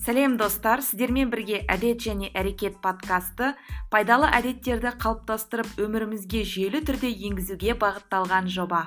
сәлем 0.00 0.38
достар. 0.40 0.80
Сіздермен 0.80 1.28
бірге 1.30 1.60
әдет 1.68 2.00
және 2.00 2.30
әрекет 2.32 2.78
подкасты 2.80 3.52
пайдалы 3.92 4.30
әдеттерді 4.32 4.94
қалыптастырып 5.02 5.76
өмірімізге 5.84 6.40
жүйелі 6.48 6.80
түрде 6.88 7.10
енгізуге 7.28 7.76
бағытталған 7.76 8.48
жоба. 8.48 8.86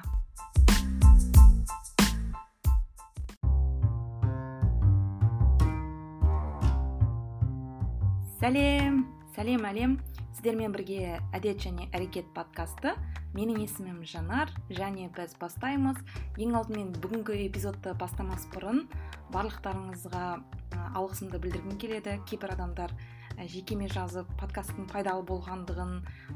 Сәлем 8.42 9.06
сәлем 9.38 9.70
әлем. 9.70 10.00
Сіздермен 10.34 10.74
бірге 10.74 11.20
әдет 11.32 11.62
және 11.64 11.86
әрекет 11.94 12.26
подкасты. 12.36 12.98
Менің 13.38 13.62
есімім 13.64 14.02
жанар 14.06 14.50
және 14.70 15.08
біз 15.16 15.38
бастаймыз. 15.40 16.02
Ең 16.42 16.58
алдымен 16.60 16.92
бүгінгі 17.00 17.38
эпизодты 17.46 17.94
бастамас 17.98 18.44
бұрын 18.52 18.84
барлықтарыңызға 19.34 20.26
алғысымды 20.94 21.42
білдіргім 21.44 21.78
келеді. 21.82 22.20
Кейбір 22.30 22.56
адамдар 22.56 22.94
жекеме 23.50 23.88
жазып 23.90 24.28
подкасттың 24.38 24.86
пайдалы 24.92 25.24
болғандығын 25.26 25.94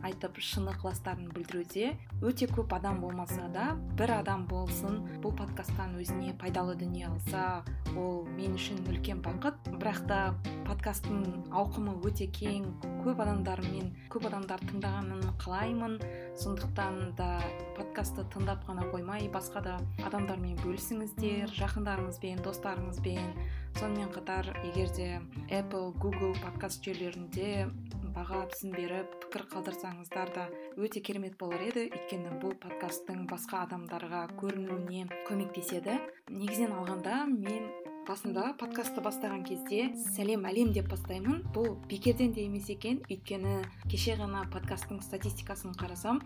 айтып 0.07 0.39
шын 0.41 0.71
ықыластарын 0.71 1.29
білдіруде 1.35 1.91
өте 2.25 2.47
көп 2.49 2.73
адам 2.73 3.01
болмаса 3.03 3.47
да 3.53 3.67
бір 3.99 4.15
адам 4.17 4.47
болсын 4.49 5.03
бұл 5.21 5.35
подкасттан 5.37 5.93
өзіне 6.01 6.33
пайдалы 6.41 6.73
дүние 6.79 7.05
алса 7.11 7.63
ол 7.95 8.25
мен 8.37 8.57
үшін 8.57 8.81
үлкен 8.89 9.21
бақыт. 9.25 9.69
Бірақ 9.77 10.01
та 10.09 10.19
подкасттың 10.67 11.49
ауқымы 11.53 11.95
өте 12.07 12.27
кең. 12.33 12.65
Көп 13.05 13.21
адамдармен 13.23 13.93
көп 14.11 14.27
адамдар 14.31 14.61
тыңдағанын 14.65 15.37
қалаймын. 15.41 15.99
Сондықтан 16.37 17.13
да 17.17 17.29
подкастты 17.77 18.25
тыңдап 18.33 18.65
қана 18.67 18.89
қоймай 18.91 19.29
басқа 19.31 19.63
да 19.63 19.77
адамдармен 20.05 20.57
бөлісіңіздер 20.65 21.53
жақындарыңызбен 21.61 22.43
достарыңызбен. 22.45 23.31
Сонымен 23.77 24.09
қатар 24.09 24.47
егер 24.65 24.89
де 24.95 25.07
apple 25.53 25.91
google 26.01 26.33
подкаст 26.41 26.81
жүйелерінде 26.81 27.67
баға 28.15 28.39
тізім 28.49 28.71
беріп 28.73 29.11
пікір 29.21 29.43
қалдырсаңыздар 29.51 30.31
да 30.33 30.45
өте 30.81 31.03
керемет 31.05 31.35
болар 31.37 31.61
еді. 31.61 31.83
Өйткені 31.93 32.39
бұл 32.41 32.55
подкасттың 32.63 33.27
басқа 33.29 33.67
адамдарға 33.67 34.23
көрінуіне 34.39 35.03
көмектеседі. 35.27 35.99
Негізінен 36.31 36.73
алғанда 36.73 37.19
мен 37.29 37.69
басында 38.09 38.55
подкастты 38.57 39.03
бастаған 39.05 39.45
кезде 39.45 39.91
сәлем 40.15 40.49
әлем 40.49 40.73
деп 40.73 40.89
бастаймын. 40.89 41.43
Бұл 41.53 41.75
бекерден 41.91 42.33
де 42.33 42.47
емес 42.47 42.71
екен. 42.73 43.03
Өйткені 43.11 43.59
кеше 43.91 44.17
ғана 44.17 44.47
подкасттың 44.57 45.05
статистикасын 45.05 45.77
қарасам 45.77 46.23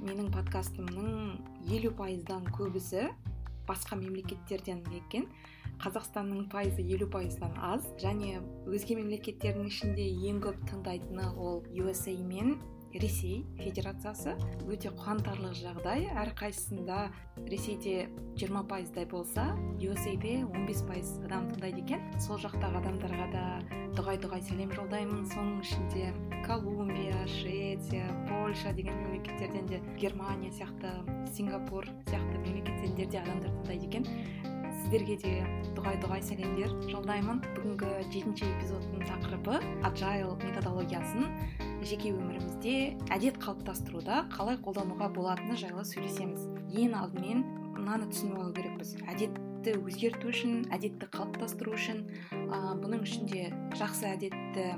менің 0.00 0.32
подкастымның 0.32 1.36
елу 1.68 1.92
пайыздан 2.00 2.48
көбісі 2.56 3.10
басқа 3.68 3.96
мемлекеттерден 4.00 4.82
екен. 4.92 5.28
Қазақстанның 5.82 6.48
пайызы 6.52 6.84
елу 6.86 7.08
пайыздан 7.10 7.56
аз. 7.58 7.86
Және 8.02 8.38
өзге 8.70 8.98
мемлекеттердің 9.00 9.66
ішінде 9.72 10.06
ең 10.30 10.40
көп 10.44 10.60
тыңдайтыны 10.70 11.32
ол 11.34 11.64
USA 11.74 12.14
мен 12.14 12.58
ресей 12.94 13.44
федерациясы 13.58 14.34
өте 14.70 14.92
қуантарлық 14.94 15.54
жағдай. 15.58 16.06
Әрқайсысында 16.14 17.08
ресейде 17.50 18.08
20 18.38 18.68
пайыздай 18.70 19.06
болса 19.10 19.50
USAде 19.82 20.36
15 20.44 20.84
пайыз 20.88 21.12
адам 21.26 21.48
тыңдайды 21.50 21.82
екен. 21.84 22.06
Сол 22.22 22.38
жақтағы 22.42 22.80
адамдарға 22.82 23.28
да 23.34 23.44
дұғай 23.98 24.20
дұғай 24.22 24.44
сәлем 24.46 24.72
жолдаймын. 24.74 25.26
Соның 25.34 25.60
ішінде 25.64 26.12
колумбия 26.46 27.26
швеция 27.26 28.06
польша 28.30 28.72
деген 28.72 28.96
мемлекеттерден 29.02 29.66
де 29.66 29.82
германия 29.98 30.52
сияқты 30.54 30.94
сингапур 31.34 31.88
сияқты 32.06 32.38
мемлекеттерден 32.46 33.10
де 33.10 33.22
адамдар 33.22 33.50
тыңдайды 33.60 33.88
екен. 33.90 34.53
Сіздерге 34.94 35.16
де 35.18 35.30
дұғай 35.74 35.96
дұғай 35.98 36.20
сәлемдер 36.22 36.70
жолдаймын. 36.86 37.40
Бүгінгі 37.56 37.88
жетінші 38.14 38.46
эпизодтың 38.46 39.00
тақырыбы 39.08 39.56
agile 39.82 40.36
методологиясын 40.38 41.26
жеке 41.82 42.12
өмірімізде 42.14 42.74
әдет 43.10 43.40
қалыптастыруда 43.42 44.20
қалай 44.30 44.60
қолдануға 44.62 45.08
болатыны 45.16 45.58
жайлы 45.58 45.82
сөйлесеміз. 45.82 46.46
Ең 46.78 46.94
алдымен 47.00 47.42
мынаны 47.74 48.06
түсініп 48.12 48.38
алу 48.38 48.54
керекпіз. 48.54 48.94
Әдетті 49.10 49.74
өзгерту 49.82 50.30
үшін 50.30 50.62
әдетті 50.70 51.10
қалыптастыру 51.10 51.74
үшін 51.74 52.04
ә, 52.30 52.78
бұның 52.78 53.02
ішінде 53.02 53.50
жақсы 53.74 54.12
әдетті 54.14 54.68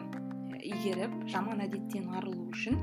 игеріп 0.64 1.26
жаман 1.28 1.60
әдеттен 1.66 2.08
арылу 2.16 2.48
үшін 2.56 2.80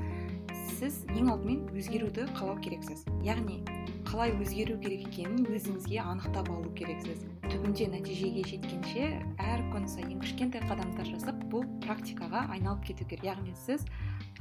сіз 0.78 1.02
ең 1.16 1.34
алдымен 1.34 1.66
өзгеруді 1.74 2.30
қалау 2.38 2.60
керексіз. 2.62 3.02
Яғни 3.26 3.64
қалай 4.04 4.32
өзгеру 4.36 4.76
керек 4.82 5.06
екенін 5.08 5.46
өзіңізге 5.48 6.00
анықтап 6.02 6.50
алу 6.52 6.70
керексіз. 6.78 7.24
Түбінде 7.44 7.88
нәтижеге 7.92 8.44
жеткенше 8.48 9.08
әр 9.42 9.64
күн 9.72 9.88
сайын 9.90 10.20
кішкентай 10.22 10.62
қадамдар 10.68 11.08
жасап 11.08 11.40
бұл 11.52 11.66
практикаға 11.84 12.44
айналып 12.54 12.84
кету 12.90 13.06
керек. 13.08 13.24
Яғни 13.34 13.54
сіз 13.64 13.84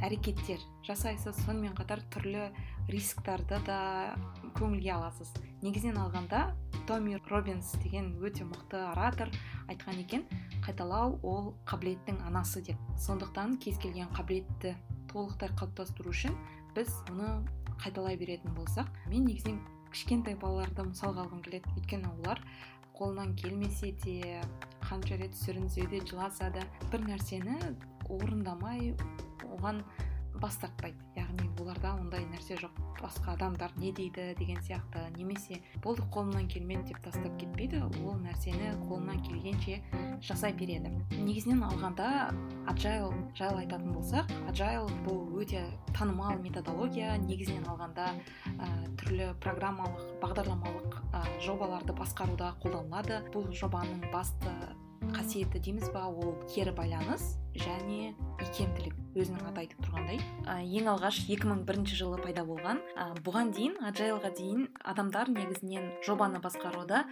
әрекеттер 0.04 0.62
жасайсыз 0.88 1.40
сонымен 1.46 1.76
қатар 1.78 2.04
түрлі 2.14 2.50
рисктарды 2.92 3.60
да 3.68 3.80
көңілге 4.58 4.94
аласыз. 4.98 5.32
Негізінен 5.64 6.00
алғанда 6.04 6.54
томми 6.88 7.20
робинс 7.30 7.74
деген 7.84 8.14
өте 8.20 8.44
мықты 8.44 8.82
оратор 8.92 9.32
айтқан 9.72 10.02
екен 10.04 10.26
қайталау 10.66 11.20
ол 11.24 11.54
қабілеттің 11.70 12.20
анасы 12.28 12.62
деп. 12.62 12.80
Сондықтан 13.00 13.58
кез 13.64 13.80
келген 13.80 14.12
қабілетті 14.16 14.76
толықтай 15.14 15.54
қалыптастыру 15.56 16.12
үшін 16.12 16.36
біз 16.76 16.92
оны 17.12 17.44
қайталай 17.84 18.18
беретін 18.18 18.56
болсақ 18.58 18.90
мен 19.12 19.28
негізінен 19.28 19.60
кішкентай 19.94 20.38
балаларды 20.40 20.86
мысалға 20.88 21.26
алғым 21.28 21.44
келеді. 21.46 21.70
Өйткені 21.78 22.10
олар 22.16 22.42
қолынан 22.98 23.34
келмесе 23.38 23.92
де 24.04 24.42
қанша 24.86 25.18
рет 25.20 25.36
сүрінсе 25.38 25.86
де 25.92 26.00
жыласа 26.08 26.50
да 26.54 26.64
бір 26.92 27.06
нәрсені 27.10 27.58
орындамай 28.10 28.94
оған 29.50 29.84
бас 30.44 30.58
тартпайды 30.60 31.00
яғни 31.16 31.48
оларда 31.64 31.94
ондай 31.96 32.26
нәрсе 32.28 32.58
жоқ. 32.60 32.76
Басқа 33.00 33.34
адамдар 33.38 33.72
не 33.80 33.94
дейді 33.96 34.34
деген 34.36 34.60
сияқты 34.64 35.06
немесе 35.16 35.62
болды 35.84 36.04
қолымнан 36.12 36.50
келмеді 36.52 36.92
деп 36.92 37.00
тастап 37.06 37.38
кетпейді. 37.40 37.80
Ол 38.04 38.18
нәрсені 38.20 38.74
қолынан 38.84 39.22
келгенше 39.24 39.80
жасай 40.22 40.54
береді. 40.60 40.92
Негізінен 41.16 41.64
алғанда 41.70 42.10
agile 42.68 43.14
жайлы 43.40 43.64
айтатын 43.64 43.96
болсақ 43.96 44.32
agile 44.52 44.92
бұл 45.08 45.40
өте 45.40 45.64
танымал 45.96 46.36
методология. 46.44 47.16
Негізінен 47.24 47.68
алғанда 47.72 48.12
ә, 48.12 48.70
түрлі 49.00 49.32
программалық 49.44 50.20
бағдарламалық 50.24 51.00
ә, 51.14 51.24
жобаларды 51.44 51.96
басқаруда 51.96 52.56
қолданылады. 52.64 53.24
Бұл 53.32 53.52
жобаның 53.56 54.10
басты 54.12 54.52
қасиеті 55.14 55.62
дейміз 55.62 55.90
ба? 55.94 56.08
Ол 56.10 56.36
кері 56.50 56.74
байланыс 56.76 57.38
және 57.54 58.14
икемділік 58.42 58.96
өзінің 59.14 59.48
аты 59.52 59.64
айтып 59.64 59.84
тұрғандай. 59.86 60.20
Ә, 60.50 60.60
ең 60.66 60.90
алғаш 60.94 61.22
2001 61.30 61.94
жылы 61.94 62.20
пайда 62.24 62.44
болған. 62.48 62.82
Ә, 62.98 63.14
бұған 63.26 63.54
дейін 63.54 63.78
аджайлға 63.86 64.34
дейін 64.38 64.68
адамдар 64.82 65.30
негізінен 65.30 65.92
жобаны 66.06 66.42
басқаруда 66.44 67.04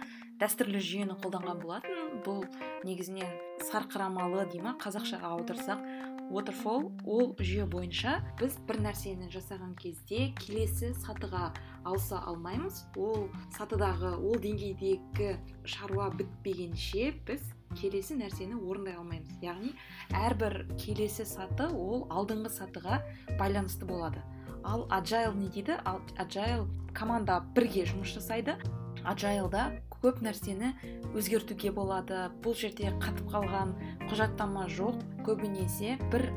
дәстүрлі 0.42 0.82
жүйені 0.82 1.18
қолданған 1.22 1.62
болатын. 1.62 2.16
Бұл 2.26 2.42
негізінен 2.82 3.30
сарқырамалы 3.70 4.48
дей 4.50 4.64
ма? 4.64 4.74
Қазақшаға 4.82 5.36
аударсақ 5.36 5.86
waterfall 6.32 6.90
ол 7.06 7.32
жүйе 7.38 7.66
бойынша 7.70 8.18
біз 8.40 8.56
бір 8.68 8.80
нәрсені 8.86 9.28
жасаған 9.32 9.74
кезде 9.78 10.30
келесі 10.40 10.92
сатыға 11.04 11.50
ауыса 11.84 12.22
алмаймыз. 12.26 12.84
Ол 12.96 13.28
сатыдағы 13.54 14.14
ол 14.16 14.38
деңгейдегі 14.42 15.34
шаруа 15.68 16.10
бітпегенше 16.16 17.12
біз 17.28 17.44
келесі 17.78 18.16
нәрсені 18.20 18.58
орындай 18.58 18.96
алмаймыз. 18.98 19.38
Яғни 19.42 19.72
әрбір 20.14 20.62
келесі 20.80 21.26
саты 21.28 21.68
ол 21.70 22.06
алдыңғы 22.10 22.52
сатыға 22.52 23.00
байланысты 23.40 23.88
болады. 23.88 24.22
Ал 24.64 24.86
agile 24.90 25.34
не 25.34 25.48
дейді? 25.48 25.78
Ал 25.84 26.00
agile 26.18 26.66
команда 26.94 27.40
бірге 27.54 27.84
жұмыс 27.88 28.14
жасайды. 28.14 28.56
Agilда 29.04 29.72
көп 30.02 30.22
нәрсені 30.22 30.72
өзгертуге 31.14 31.72
болады. 31.74 32.28
Бұл 32.44 32.54
жерде 32.58 32.92
қатып 33.02 33.32
қалған 33.32 33.74
құжаттама 34.10 34.68
жоқ. 34.70 35.02
Көбінесе 35.26 35.96
бір 36.12 36.28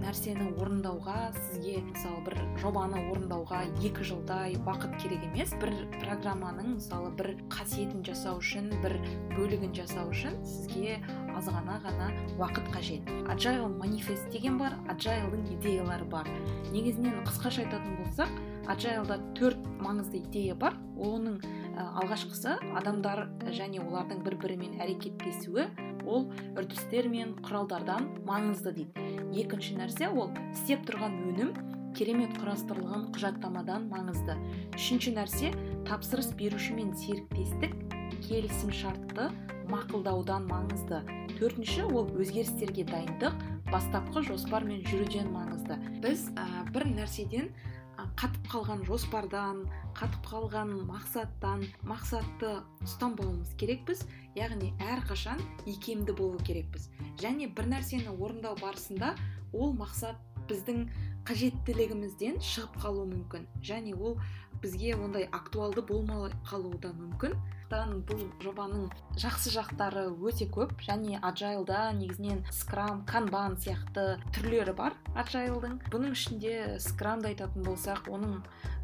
нәрсені 0.00 0.48
орындауға 0.60 1.30
сізге 1.36 1.80
мысалы 1.86 2.22
бір 2.26 2.36
жобаны 2.62 3.00
орындауға 3.12 3.60
екі 3.84 4.06
жылдай 4.10 4.56
уақыт 4.64 4.96
керек 5.02 5.24
емес. 5.28 5.52
бір 5.60 5.72
программаның 6.00 6.76
мысалы 6.78 7.10
бір 7.16 7.34
қасиетін 7.52 8.04
жасау 8.06 8.40
үшін 8.40 8.70
бір 8.82 8.96
бөлігін 9.36 9.74
жасау 9.76 10.10
үшін 10.10 10.36
сізге 10.44 10.98
аз 11.36 11.48
ғана 11.48 11.78
ғана 11.84 12.10
уақыт 12.38 12.68
қажет. 12.74 13.04
Agile 13.28 13.68
манифест 13.68 14.30
деген 14.32 14.58
бар 14.58 14.74
agile 14.88 15.40
идеялары 15.54 16.04
бар. 16.04 16.26
Негізінен 16.72 17.24
қысқаша 17.24 17.64
айтатын 17.64 17.96
болсақ 18.00 18.30
agile 18.68 19.20
төрт 19.34 19.60
маңызды 19.80 20.24
идея 20.24 20.54
бар. 20.54 20.74
Оның 20.96 21.40
алғашқысы 21.78 22.56
адамдар 22.80 23.26
және 23.54 23.82
олардың 23.82 24.24
бір 24.26 24.36
бірімен 24.42 24.78
әрекеттесуі 24.82 25.66
ол 26.06 26.26
үрдістер 26.58 27.08
мен 27.12 27.34
құралдардан 27.44 28.08
маңызды 28.28 28.72
дейді. 28.78 29.04
Екінші 29.42 29.76
нәрсе 29.78 30.08
ол 30.10 30.32
істеп 30.52 30.86
тұрған 30.88 31.16
өнім 31.30 31.52
керемет 31.96 32.34
құрастырылған 32.40 33.08
құжаттамадан 33.14 33.88
маңызды. 33.90 34.36
Үшінші 34.78 35.14
нәрсе 35.16 35.52
тапсырыс 35.88 36.32
беруші 36.38 36.76
мен 36.78 36.92
серіктестік 36.96 37.74
келісім 38.26 38.72
шартты 38.74 39.30
мақұлдаудан 39.70 40.46
маңызды. 40.50 41.02
Төртінші 41.38 41.86
ол 41.88 42.10
өзгерістерге 42.20 42.84
дайындық 42.90 43.36
бастапқы 43.70 44.24
жоспармен 44.26 44.82
жүруден 44.86 45.30
маңызды. 45.34 45.78
Біз 46.02 46.28
ә, 46.34 46.46
бір 46.74 46.88
нәрседен 46.90 47.50
қатып 48.20 48.48
қалған 48.52 48.82
жоспардан 48.84 49.62
қатып 49.96 50.26
қалған 50.28 50.74
мақсаттан 50.90 51.62
мақсатты 51.88 52.50
ұстанбауымыз 52.84 53.54
керекпіз. 53.56 54.02
Яғни 54.36 54.74
әрқашан 54.84 55.40
икемді 55.64 56.12
болу 56.18 56.36
керекпіз. 56.44 56.90
Және 57.22 57.48
бір 57.56 57.70
нәрсені 57.72 58.12
орындау 58.12 58.58
барысында 58.60 59.14
ол 59.56 59.72
мақсат 59.78 60.20
біздің 60.50 60.84
қажеттілігімізден 61.30 62.36
шығып 62.44 62.76
қалуы 62.84 63.08
мүмкін. 63.08 63.48
Және 63.64 63.96
ол 63.96 64.18
бізге 64.62 64.94
ондай 64.96 65.26
актуалды 65.32 65.82
болмай 65.82 66.30
қалуы 66.48 66.78
да 66.82 66.92
мүмкін. 66.96 67.34
Бұл 67.70 68.24
жобаның 68.42 68.88
жақсы 69.20 69.52
жақтары 69.54 70.08
өте 70.10 70.48
көп. 70.50 70.74
Және 70.82 71.20
аджайлда 71.22 71.92
негізінен 71.94 72.42
скрам 72.50 73.04
канбан 73.06 73.54
сияқты 73.62 74.18
түрлері 74.34 74.74
бар 74.74 74.96
аджайлдың 75.14 75.78
бұның 75.92 76.16
ішінде 76.18 76.54
скрамды 76.82 77.30
айтатын 77.30 77.62
болсақ 77.62 78.10
оның 78.10 78.40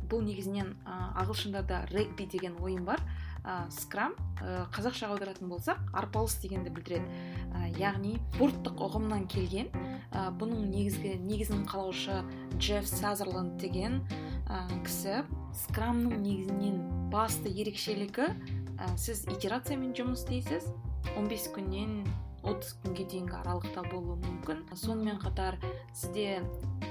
бұл 0.06 0.22
негізінен 0.22 0.76
ағылшындарда 0.86 1.86
регби 1.90 2.28
деген 2.30 2.54
ойын 2.62 2.84
бар. 2.86 3.02
Ә, 3.46 3.68
скрам 3.70 4.16
ә, 4.42 4.64
қазақшаға 4.74 5.14
аударатын 5.14 5.46
болсақ 5.46 5.78
арпалыс 5.94 6.34
дегенді 6.42 6.72
білдіреді. 6.74 7.06
Ә, 7.54 7.68
яғни 7.78 8.16
спорттық 8.34 8.82
ұғымнан 8.88 9.28
келген 9.30 9.70
ә, 10.10 10.32
бұның 10.40 10.64
негізгі 10.72 11.12
негізін 11.22 11.62
қалаушы 11.70 12.24
джефф 12.58 12.90
сазерланд 12.90 13.54
деген 13.62 14.00
ә, 14.46 14.66
кісі 14.86 15.22
скрамның 15.66 16.20
негізінен 16.22 16.78
басты 17.12 17.50
ерекшелігі. 17.50 18.30
Ә, 18.76 18.92
сіз 19.00 19.24
итерациямен 19.32 19.94
жұмыс 19.96 20.24
істейсіз. 20.24 20.70
15 21.14 21.52
күннен 21.54 22.00
30 22.46 22.74
күнге 22.84 23.06
дейінгі 23.10 23.36
аралықта 23.40 23.84
болуы 23.90 24.18
мүмкін. 24.22 24.64
Сонымен 24.76 25.18
қатар 25.22 25.58
сізде 25.94 26.42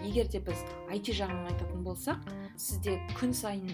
егер 0.04 0.28
де 0.32 0.42
біз 0.44 0.64
IT 0.92 1.14
жағын 1.16 1.46
айтатын 1.52 1.86
болсақ 1.86 2.26
сізде 2.60 2.98
күн 3.16 3.36
сайын 3.36 3.72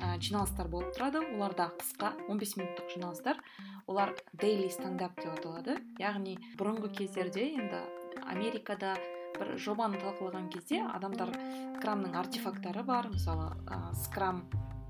ә, 0.00 0.16
жиналыстар 0.22 0.70
болып 0.72 0.94
тұрады. 0.96 1.24
Олар 1.36 1.56
да 1.58 1.70
қысқа 1.80 2.14
15 2.28 2.56
минуттық 2.60 2.94
жиналыстар. 2.94 3.42
Олар 3.88 4.14
дейли 4.40 4.68
стендап 4.72 5.16
деп 5.20 5.34
аталады. 5.36 5.78
Яғни 6.00 6.38
бұрынғы 6.60 6.92
кездерде 6.96 7.50
енді 7.58 7.84
америкада 8.24 8.96
бір 9.38 9.54
жобаны 9.62 10.00
талқылаған 10.02 10.48
кезде 10.52 10.82
адамдар 10.94 11.32
скрамның 11.78 12.16
артефакттары 12.18 12.82
бар. 12.86 13.08
Мысалы 13.12 13.52
ә, 13.66 13.94
скрам 13.94 14.42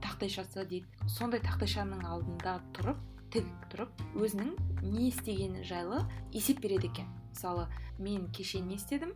тақтайшасы 0.04 0.64
дейді. 0.68 0.86
Сондай 1.08 1.42
тақтайшаның 1.44 2.04
алдында 2.08 2.58
тұрып 2.76 3.00
тік 3.32 3.48
тұрып 3.72 4.04
өзінің 4.16 4.54
не 4.82 5.08
істегені 5.10 5.64
жайлы 5.68 6.02
есеп 6.32 6.62
береді 6.64 6.88
екен. 6.88 7.10
Мысалы 7.34 7.66
мен 7.98 8.28
кеше 8.32 8.60
не 8.64 8.78
істедім? 8.78 9.12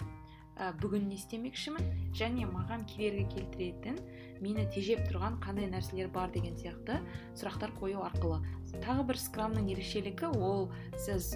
Ә, 0.61 0.73
бүгін 0.83 1.09
не 1.09 1.17
істемекшімін? 1.17 1.87
Және 2.13 2.45
маған 2.51 2.85
кедергі 2.91 3.25
келтіретін 3.33 3.97
мені 4.43 4.67
тежеп 4.75 5.07
тұрған 5.09 5.39
қандай 5.41 5.71
нәрселер 5.71 6.11
бар 6.13 6.33
деген 6.35 6.59
сияқты 6.61 6.99
сұрақтар 7.39 7.73
қою 7.79 8.05
арқылы. 8.05 8.43
Тағы 8.85 9.07
бір 9.09 9.21
скрамның 9.23 9.71
ерекшелігі 9.73 10.35
ол 10.37 10.69
сіз 10.99 11.33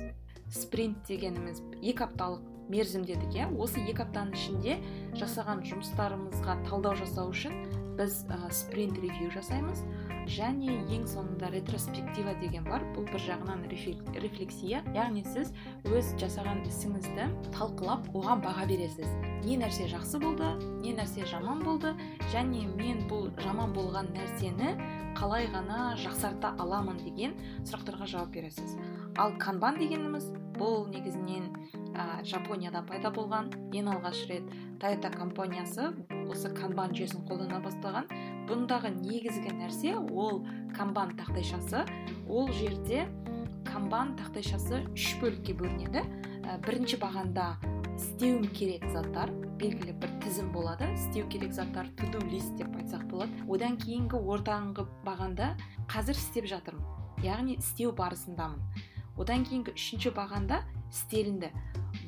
спринт 0.53 1.01
дегеніміз 1.09 1.63
екі 1.81 2.07
апталық 2.07 2.45
мерзім 2.73 3.07
дедік 3.09 3.35
иә 3.37 3.49
осы 3.57 3.83
екі 3.87 4.05
аптаның 4.07 4.37
ішінде 4.37 4.79
жасаған 5.19 5.65
жұмыстарымызға 5.71 6.61
талдау 6.69 6.97
жасау 6.99 7.33
үшін 7.35 7.55
біз 7.97 8.25
ә, 8.29 8.37
спринт 8.53 8.99
ревью 9.01 9.31
жасаймыз. 9.33 9.83
Және 10.27 10.75
ең 10.93 11.07
соңында 11.09 11.49
ретроспектива 11.55 12.35
деген 12.43 12.67
бар. 12.67 12.85
Бұл 12.97 13.07
бір 13.09 13.23
жағынан 13.25 13.63
рефлексия. 13.71 14.83
Яғни 14.95 15.23
сіз 15.25 15.53
өз 15.87 16.13
жасаған 16.21 16.65
ісіңізді 16.67 17.29
талқылап 17.57 18.11
оған 18.13 18.43
баға 18.45 18.67
бересіз. 18.69 19.09
Не 19.47 19.59
нәрсе 19.63 19.89
жақсы 19.91 20.21
болды 20.23 20.51
не 20.83 20.97
нәрсе 20.99 21.27
жаман 21.31 21.63
болды. 21.65 21.95
Және 22.35 22.67
мен 22.77 23.07
бұл 23.11 23.31
жаман 23.41 23.73
болған 23.77 24.11
нәрсені 24.17 24.75
қалай 25.17 25.49
ғана 25.55 25.95
жақсарта 26.03 26.57
аламын 26.61 26.99
деген 27.01 27.39
сұрақтарға 27.65 28.11
жауап 28.11 28.35
бересіз. 28.35 28.77
Ал 29.17 29.33
канбан 29.41 29.79
дегеніміз 29.81 30.29
бұл 30.57 30.87
негізінен 30.93 31.49
ә, 31.97 32.23
жапонияда 32.25 32.83
пайда 32.89 33.11
болған 33.13 33.51
ең 33.77 33.91
алғаш 33.93 34.23
рет 34.31 34.49
тойота 34.81 35.11
компаниясы 35.13 35.91
осы 36.29 36.51
канбан 36.57 36.95
жүйесін 36.97 37.25
қолдана 37.29 37.61
бастаған. 37.65 38.09
Бұндағы 38.49 38.93
негізгі 38.99 39.55
нәрсе 39.57 39.97
ол 39.97 40.43
канбан 40.77 41.15
тақтайшасы. 41.19 41.85
Ол 42.29 42.53
жерде 42.57 43.07
канбан 43.69 44.15
тақтайшасы 44.21 44.85
үш 44.93 45.17
бөлікке 45.23 45.57
бөлінеді. 45.61 46.05
Ә, 46.45 46.61
бірінші 46.65 47.01
бағанда 47.03 47.57
істеуім 47.97 48.49
керек 48.57 48.85
заттар 48.93 49.33
белгілі 49.61 49.95
бір 50.01 50.13
тізім 50.25 50.51
болады. 50.53 50.89
Істеу 50.95 51.29
керек 51.33 51.53
заттар 51.57 51.89
туду 51.97 52.21
лист 52.29 52.53
деп 52.61 52.75
айтсақ 52.77 53.07
болады. 53.11 53.33
Одан 53.49 53.79
кейінгі 53.81 54.21
ортаңғы 54.21 54.85
бағанда 55.07 55.55
қазір 55.93 56.21
істеп 56.21 56.49
жатырмын. 56.53 56.85
Яғни 57.25 57.57
істеу 57.57 57.95
барысындамын. 57.97 58.61
Одан 59.17 59.45
кейінгі 59.49 59.75
үшінші 59.77 60.13
бағанда 60.17 60.63
істелінді. 60.93 61.51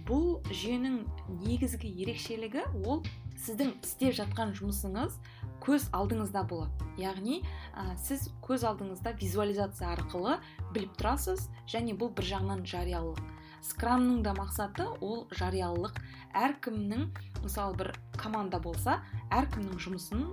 Бұл 0.08 0.38
жүйенің 0.52 1.00
негізгі 1.44 1.90
ерекшелігі 2.04 2.64
ол 2.84 3.02
сіздің 3.38 3.74
істеп 3.84 4.16
жатқан 4.18 4.54
жұмысыңыз 4.58 5.18
көз 5.62 5.88
алдыңызда 5.96 6.44
болады. 6.48 6.86
Яғни 6.98 7.40
ә, 7.74 7.96
сіз 8.00 8.28
көз 8.44 8.64
алдыңызда 8.68 9.14
визуализация 9.20 9.92
арқылы 9.94 10.38
біліп 10.74 10.96
тұрасыз 11.00 11.48
және 11.70 11.96
бұл 11.98 12.12
бір 12.14 12.28
жағынан 12.32 12.64
жариялылық. 12.68 13.20
Скрамның 13.68 14.22
да 14.22 14.34
мақсаты 14.38 14.86
ол 15.02 15.26
жариялылық. 15.34 15.98
Әркімнің 16.38 17.08
мысалы 17.42 17.76
бір 17.80 17.92
команда 18.16 18.60
болса 18.62 19.00
әркімнің 19.34 19.82
жұмысын 19.82 20.26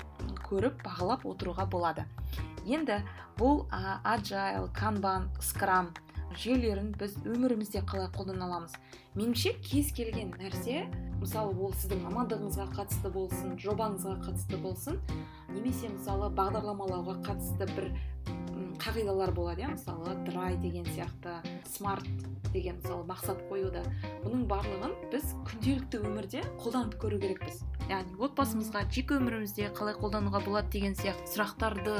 көріп 0.45 0.81
бағалап 0.85 1.25
отыруға 1.25 1.65
болады. 1.69 2.05
Енді 2.65 3.01
бұл 3.39 3.65
ә, 3.69 3.99
agile 4.03 4.69
kanban 4.77 5.29
scrum 5.41 5.93
жүйелерін 6.39 6.91
біз 6.99 7.15
өмірімізде 7.25 7.81
қалай 7.87 8.09
қолдана 8.15 8.45
аламыз? 8.47 8.75
Меніңше 9.15 9.55
кез 9.63 9.91
келген 9.95 10.33
нәрсе 10.35 10.85
мысалы 11.21 11.55
ол 11.55 11.73
сіздің 11.73 12.03
мамандығыңызға 12.09 12.67
қатысты 12.75 13.11
болсын 13.13 13.55
жобаңызға 13.61 14.17
қатысты 14.25 14.59
болсын 14.61 14.99
немесе 15.53 15.89
мысалы 15.93 16.29
бағдарламалауға 16.35 17.19
қатысты 17.25 17.69
бір 17.75 17.91
қағидалар 18.81 19.31
болады 19.35 19.63
иә? 19.63 19.71
Мысалы 19.71 20.15
драй 20.27 20.57
деген 20.59 20.85
сияқты 20.91 21.37
смарт 21.65 22.07
деген 22.51 22.77
мысалы 22.81 23.05
мақсат 23.07 23.39
қоюда. 23.49 23.83
Бұның 24.23 24.45
барлығын 24.51 24.93
біз 25.11 25.31
күнделікті 25.47 26.01
өмірде 26.03 26.43
қолданып 26.61 26.97
көру 26.99 27.19
керекпіз. 27.23 27.63
Яғни 27.89 28.19
отбасымызға 28.27 28.85
жеке 28.91 29.17
өмірімізде 29.19 29.71
қалай 29.75 29.95
қолдануға 29.99 30.43
болады 30.45 30.71
деген 30.75 30.95
сияқты 30.99 31.35
сұрақтарды 31.35 31.95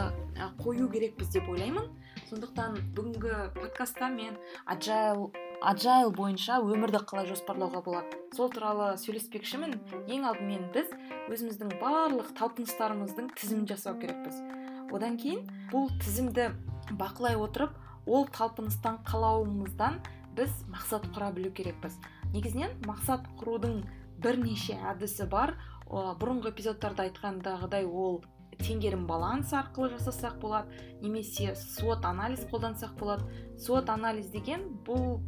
қою 0.59 0.89
керекпіз 0.91 1.31
деп 1.35 1.49
ойлаймын. 1.51 1.89
Сондықтан 2.35 2.73
бүгінгі 2.95 3.35
подкастта 3.55 4.09
мен 4.11 4.35
аджайл 4.67 5.29
аджайл 5.63 6.09
бойынша 6.11 6.57
өмірді 6.59 6.99
қалай 7.07 7.29
жоспарлауға 7.29 7.79
болады? 7.85 8.17
Сол 8.35 8.49
туралы 8.51 8.89
сөйлеспекшімін 8.99 9.77
ең 10.11 10.25
алдымен 10.27 10.65
біз 10.75 10.91
өзіміздің 11.31 11.71
барлық 11.79 12.33
талпыныстарымыздың 12.35 13.31
тізімін 13.39 13.69
жасау 13.71 13.95
керекпіз. 14.01 14.41
Одан 14.91 15.15
кейін 15.21 15.47
бұл 15.71 15.87
тізімді 16.03 16.49
бақылай 16.99 17.39
отырып 17.39 17.71
ол 18.05 18.27
талпыныстан 18.35 18.99
қалауымыздан 19.07 20.01
біз 20.35 20.51
мақсат 20.67 21.07
құра 21.15 21.31
білу 21.31 21.55
керекпіз. 21.55 21.95
Негізінен 22.35 22.75
мақсат 22.83 23.23
құрудың 23.39 23.85
бірнеше 24.19 24.75
әдісі 24.91 25.31
бар. 25.31 25.55
Бұрынғы 25.87 26.51
эпизодтарда 26.51 27.07
айтқандағыдай 27.07 27.85
ол 27.87 28.25
теңгерім 28.61 29.05
баланс 29.09 29.53
арқылы 29.55 29.91
жасасақ 29.95 30.39
болады 30.41 30.83
немесе 31.01 31.55
свот 31.55 32.05
анализ 32.05 32.45
қолдансақ 32.51 32.95
болады. 32.99 33.27
Свот 33.59 33.89
анализ 33.89 34.27
деген 34.33 34.67
бұл 34.85 35.19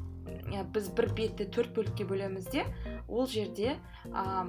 біз 0.74 0.90
бір 0.96 1.12
бетті 1.16 1.48
төрт 1.54 1.74
бөлікке 1.76 2.08
бөлеміз 2.08 2.50
де 2.52 2.66
ол 3.08 3.28
жерде 3.32 3.78
ә, 4.12 4.48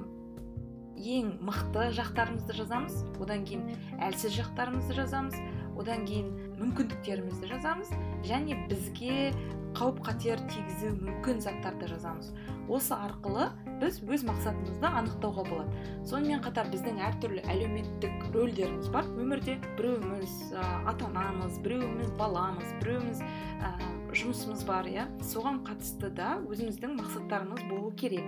ең 0.99 1.31
мықты 1.45 1.89
жақтарымызды 1.95 2.55
жазамыз. 2.57 3.03
Одан 3.21 3.45
кейін 3.47 3.69
әлсіз 4.03 4.35
жақтарымызды 4.35 4.97
жазамыз. 4.99 5.37
Одан 5.79 6.05
кейін 6.09 6.29
мүмкіндіктерімізді 6.59 7.49
жазамыз 7.53 7.93
және 8.27 8.59
бізге 8.69 9.31
қауіп 9.77 9.99
қатер 10.03 10.41
тигізуі 10.49 10.95
мүмкін 10.97 11.41
заттарды 11.43 11.87
жазамыз. 11.89 12.31
Осы 12.69 12.95
арқылы 12.95 13.47
біз 13.81 13.99
өз 14.05 14.25
мақсатымызды 14.27 14.89
анықтауға 14.89 15.45
болады. 15.47 15.83
Сонымен 16.09 16.41
қатар 16.45 16.69
біздің 16.73 16.99
әртүрлі 17.05 17.43
әлеуметтік 17.49 18.27
рөлдеріміз 18.33 18.89
бар. 18.93 19.07
Өмірде 19.21 19.59
біреуіміз 19.77 20.35
ә, 20.53 20.65
ата 20.89 21.09
анамыз 21.09 21.61
біреуіміз 21.65 22.11
баламыз 22.19 22.73
біреуіміз 22.81 23.21
ә, 23.21 23.73
жұмысымыз 24.13 24.65
бар 24.67 24.89
иә. 24.89 25.07
Соған 25.31 25.61
қатысты 25.67 26.11
да 26.17 26.37
өзіміздің 26.49 26.97
мақсаттарымыз 26.99 27.65
болу 27.69 27.93
керек. 27.97 28.25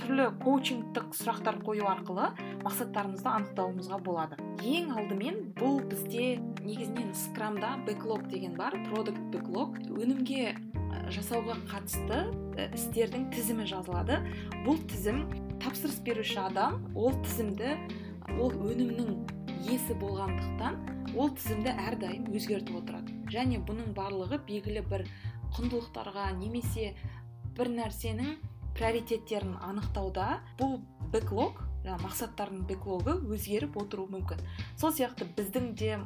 Түрлі 0.00 0.28
коучингтік 0.42 1.14
сұрақтар 1.16 1.58
қою 1.64 1.86
арқылы 1.90 2.30
мақсаттарымызды 2.64 3.30
анықтауымызға 3.30 3.98
болады. 4.04 4.38
Ең 4.64 4.92
алдымен 4.96 5.40
бұл 5.58 5.80
бізде 5.90 6.38
негізінен 6.64 7.12
скрамда 7.16 7.74
бэклог 7.86 8.28
деген 8.32 8.56
бар 8.58 8.76
продукт 8.90 9.20
бэклог 9.34 9.78
өнімге 9.94 10.54
жасауға 11.14 11.58
қатысты 11.70 12.24
істердің 12.76 13.28
тізімі 13.34 13.66
жазылады. 13.70 14.20
Бұл 14.64 14.80
тізім 14.90 15.24
тапсырыс 15.62 16.00
беруші 16.04 16.40
адам 16.46 16.80
ол 16.94 17.14
тізімді 17.24 17.76
ол 18.40 18.54
өнімнің 18.54 19.14
иесі 19.64 19.96
болғандықтан 20.00 20.80
ол 21.16 21.30
тізімді 21.36 21.74
әрдайым 21.88 22.26
өзгертіп 22.34 22.80
отырады. 22.82 23.14
Және 23.32 23.60
бұның 23.66 23.94
барлығы 23.96 24.40
белгілі 24.48 24.82
бір 24.90 25.06
құндылықтарға 25.56 26.30
немесе 26.40 26.94
бір 27.56 27.70
нәрсенің 27.70 28.34
приоритеттерін 28.74 29.56
анықтауда 29.62 30.40
бұл 30.58 30.80
бэклог 31.12 31.62
мақсаттардың 31.84 32.64
бэклогы 32.64 33.12
өзгеріп 33.34 33.76
отыруы 33.76 34.08
мүмкін. 34.14 34.40
Сол 34.80 34.92
сияқты 34.96 35.26
біздің 35.36 35.74
де 35.76 35.98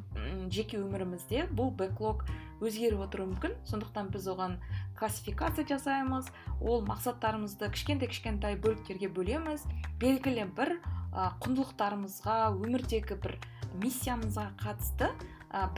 жеке 0.50 0.80
өмірімізде 0.82 1.46
бұл 1.54 1.70
бэклог 1.78 2.24
өзгеріп 2.58 3.04
отыруы 3.06 3.30
мүмкін. 3.30 3.54
Сондықтан 3.70 4.10
біз 4.10 4.26
оған 4.34 4.58
классификация 4.98 5.64
жасаймыз 5.70 6.32
ол 6.60 6.82
мақсаттарымызды 6.82 7.70
кішкентай 7.70 8.10
кішкентай 8.10 8.58
бөліктерге 8.58 9.12
бөлеміз. 9.14 9.62
Белгілі 10.02 10.48
бір 10.58 10.80
құндылықтарымызға 11.14 12.38
өмірдегі 12.58 13.20
бір 13.22 13.38
миссиямызға 13.78 14.50
қатысты 14.58 15.12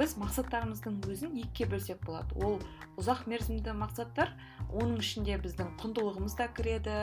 біз 0.00 0.16
мақсаттарымыздың 0.18 0.96
өзін 1.06 1.36
екіге 1.44 1.68
бөлсек 1.74 2.00
болады. 2.06 2.34
Ол 2.40 2.56
ұзақ 2.98 3.28
мерзімді 3.30 3.76
мақсаттар 3.76 4.32
оның 4.70 5.00
ішінде 5.02 5.36
біздің 5.42 5.74
құндылығымыз 5.80 6.36
да 6.38 6.46
кіреді 6.54 6.96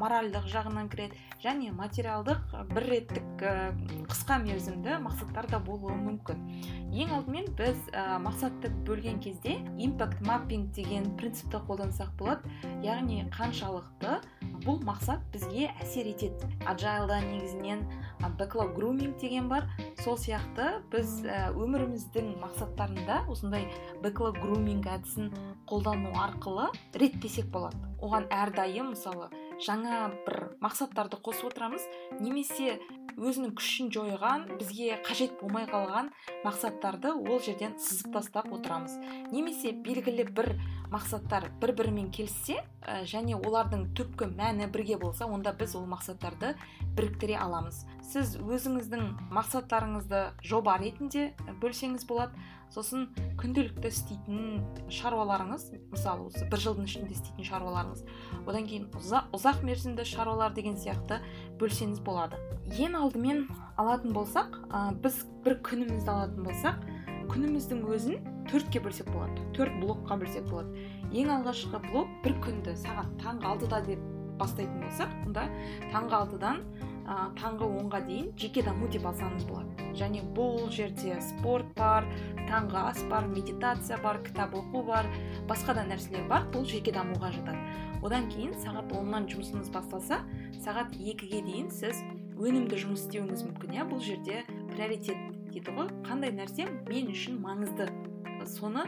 моральдық 0.00 0.46
жағынан 0.52 0.90
кіреді 0.92 1.18
және 1.44 1.72
материалдық 1.76 2.54
бір 2.72 2.88
реттік 2.92 3.44
қысқа 4.10 4.38
мерзімді 4.44 4.98
мақсаттар 5.04 5.48
да 5.50 5.60
болуы 5.64 5.96
мүмкін. 5.98 6.40
Ең 6.94 7.14
алдымен 7.18 7.50
біз 7.58 7.80
мақсатты 8.24 8.70
бөлген 8.86 9.20
кезде 9.24 9.58
импакт 9.78 10.20
маппинг 10.26 10.72
деген 10.76 11.10
принципті 11.18 11.60
қолдансақ 11.68 12.14
болады. 12.18 12.48
Яғни 12.84 13.24
қаншалықты 13.34 14.20
бұл 14.64 14.80
мақсат 14.86 15.24
бізге 15.32 15.70
әсер 15.82 16.08
етеді. 16.12 16.48
Аджайлда 16.66 17.20
негізінен 17.26 17.84
бэклог 18.38 18.74
груминг 18.76 19.18
деген 19.20 19.48
бар. 19.48 19.68
Сол 20.04 20.18
сияқты 20.20 20.66
біз 20.92 21.12
өміріміздің 21.56 22.34
мақсаттарында 22.42 23.22
осындай 23.32 23.64
бэклог 24.04 24.36
груминг 24.42 24.84
әдісін 24.92 25.30
қолдану 25.70 26.12
арқылы 26.20 26.66
реттесек 27.00 27.48
болады. 27.54 27.80
Оған 28.04 28.28
әрдайым 28.28 28.92
мысалы 28.92 29.30
жаңа 29.62 30.08
бір 30.26 30.38
мақсаттарды 30.64 31.18
қосып 31.22 31.50
отырамыз. 31.50 31.84
Немесе 32.20 32.78
өзінің 33.14 33.54
күшін 33.58 33.90
жойған 33.94 34.46
бізге 34.58 34.98
қажет 35.06 35.36
болмай 35.40 35.68
қалған 35.70 36.10
мақсаттарды 36.44 37.12
ол 37.14 37.40
жерден 37.42 37.76
сызып 37.78 38.12
тастап 38.16 38.50
отырамыз. 38.52 38.96
Немесе 39.30 39.72
белгілі 39.72 40.26
бір 40.34 40.54
мақсаттар 40.92 41.48
бір 41.62 41.74
бірімен 41.78 42.10
келіссе 42.14 42.60
ә, 42.82 43.02
және 43.06 43.36
олардың 43.38 43.88
түпкі 43.98 44.30
мәні 44.34 44.68
бірге 44.72 44.98
болса 44.98 45.26
онда 45.26 45.54
біз 45.56 45.76
ол 45.78 45.86
мақсаттарды 45.90 46.54
біріктіре 46.96 47.38
аламыз. 47.38 47.84
Сіз 48.02 48.36
өзіңіздің 48.42 49.30
мақсаттарыңызды 49.34 50.26
жоба 50.42 50.76
ретінде 50.82 51.32
бөлсеңіз 51.62 52.06
болады. 52.10 52.34
Сосын 52.72 53.08
күнделікті 53.40 53.90
істейтін 53.90 54.62
шаруаларыңыз 54.92 55.66
мысалы 55.92 56.28
осы 56.30 56.46
бір 56.50 56.62
жылдың 56.64 56.88
ішінде 56.88 57.14
істейтін 57.14 57.48
шаруаларыңыз 57.48 58.04
одан 58.44 58.68
кейін 58.70 58.88
ұзақ, 58.98 59.28
ұзақ 59.36 59.62
мерзімді 59.68 60.06
шаруалар 60.08 60.54
деген 60.56 60.78
сияқты 60.80 61.20
бөлсеңіз 61.60 62.00
болады. 62.06 62.40
Ең 62.78 62.96
алдымен 62.98 63.44
алатын 63.76 64.14
болсақ 64.16 64.58
ә, 64.70 64.94
біз 65.04 65.22
бір 65.44 65.58
күнімізді 65.66 66.10
алатын 66.14 66.48
болсақ 66.48 66.82
күніміздің 67.30 67.84
өзін 67.94 68.32
төртке 68.50 68.82
бөлсек 68.84 69.08
болады 69.12 69.44
төрт 69.56 69.78
блокқа 69.82 70.18
бөлсек 70.20 70.48
болады. 70.50 70.88
Ең 71.14 71.30
алғашқы 71.38 71.80
блок 71.90 72.10
бір 72.24 72.36
күнді 72.44 72.76
сағат 72.80 73.14
таңғы 73.22 73.50
алтыда 73.52 73.80
деп 73.86 74.02
бастайтын 74.40 74.82
болсақ 74.82 75.14
онда 75.26 75.46
таңғы 75.92 76.18
алтыдан 76.18 76.62
ә, 77.04 77.30
таңғы 77.38 77.68
онға 77.80 78.00
дейін 78.06 78.30
жеке 78.40 78.64
даму 78.64 78.88
деп 78.92 79.06
алсаңыз 79.08 79.44
болады. 79.48 79.88
Және 79.94 80.24
бұл 80.36 80.70
жерде 80.74 81.18
спорт 81.22 81.68
бар 81.78 82.06
таңғы 82.48 82.80
ас 82.90 83.02
бар 83.10 83.28
медитация 83.30 83.98
бар 84.02 84.20
кітап 84.24 84.56
оқу 84.58 84.84
бар 84.88 85.08
басқа 85.48 85.76
да 85.78 85.84
нәрселер 85.88 86.26
бар 86.28 86.48
бұл 86.54 86.66
жеке 86.68 86.92
дамуға 86.96 87.32
жатады. 87.36 87.60
Одан 88.04 88.28
кейін 88.32 88.56
сағат 88.60 88.92
оннан 88.96 89.28
жұмысыңыз 89.30 89.70
басталса 89.72 90.20
сағат 90.64 90.96
екіге 90.98 91.40
дейін 91.46 91.70
сіз 91.72 92.02
өнімді 92.36 92.80
жұмыс 92.82 93.06
істеуіңіз 93.06 93.46
мүмкін 93.48 93.78
иә? 93.78 93.86
Бұл 93.88 94.02
жерде 94.04 94.42
приоритет 94.74 95.20
дейді 95.52 95.76
ғой. 95.76 95.88
Қандай 96.04 96.34
нәрсе 96.34 96.66
мен 96.90 97.08
үшін 97.12 97.38
маңызды? 97.44 97.88
Соны 98.44 98.82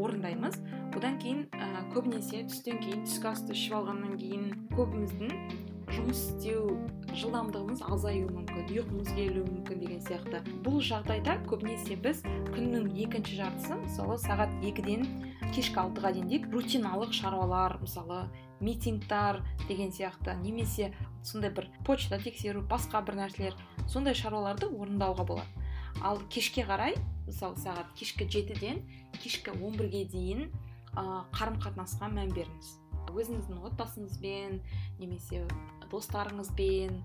орындаймыз. 0.00 0.56
Одан 0.96 1.18
кейін 1.20 1.42
ә, 1.52 1.82
көбінесе 1.92 2.46
түстен 2.48 2.80
кейін 2.80 3.04
түскі 3.04 3.28
асты 3.28 3.52
ішіп 3.52 3.74
алғаннан 3.76 4.16
кейін 4.16 4.46
көбіміздің 4.72 5.71
жұмыс 5.92 6.20
істеу 6.32 6.76
жылдамдығымыз 7.12 7.82
азаюы 7.84 8.28
мүмкін 8.32 8.70
ұйқымыз 8.72 9.10
келуі 9.12 9.44
мүмкін 9.44 9.82
деген 9.82 10.00
сияқты. 10.04 10.40
Бұл 10.64 10.80
жағдайда 10.84 11.36
көбінесе 11.50 11.98
біз 12.00 12.22
күннің 12.52 12.88
екінші 13.04 13.36
жартысы 13.42 13.76
мысалы 13.82 14.16
сағат 14.22 14.52
екіден 14.64 15.04
кешкі 15.52 15.82
алтыға 15.82 16.14
дейін 16.16 16.30
дейік 16.30 16.48
рутиналық 16.54 17.12
шаруалар 17.16 17.76
мысалы 17.82 18.22
митингтар 18.60 19.42
деген 19.68 19.92
сияқты 19.92 20.36
немесе 20.40 20.92
сондай 21.22 21.52
бір 21.52 21.68
почта 21.84 22.18
тексеру 22.22 22.62
басқа 22.62 23.02
бір 23.04 23.20
нәрселер 23.24 23.56
сондай 23.88 24.14
шаруаларды 24.14 24.70
орындауға 24.70 25.26
болады. 25.28 25.66
Ал 26.00 26.22
кешке 26.32 26.64
қарай 26.64 26.96
мысалы 27.26 27.60
сағат 27.60 27.92
кешкі 27.98 28.28
жетіден 28.30 28.80
кешкі 29.20 29.52
он 29.60 29.76
бірге 29.76 30.06
дейін 30.08 30.48
ә, 30.96 31.24
қарым 31.36 31.60
қатынасқа 31.60 32.08
мән 32.12 32.32
беріңіз. 32.32 32.78
Өзіңіздің 33.12 33.60
отбасыңызбен 33.68 34.60
немесе 35.00 35.44
достарыңызбен 35.92 36.98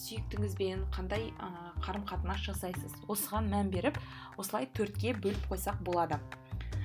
сүйіктіңізбен 0.00 0.84
қандай 0.94 1.30
қарым 1.84 2.04
қатынас 2.08 2.44
жасайсыз? 2.46 2.94
Осыған 3.10 3.50
мән 3.52 3.72
беріп 3.74 3.98
осылай 4.38 4.68
төртке 4.74 5.14
бөліп 5.18 5.50
қойсақ 5.50 5.82
болады. 5.86 6.20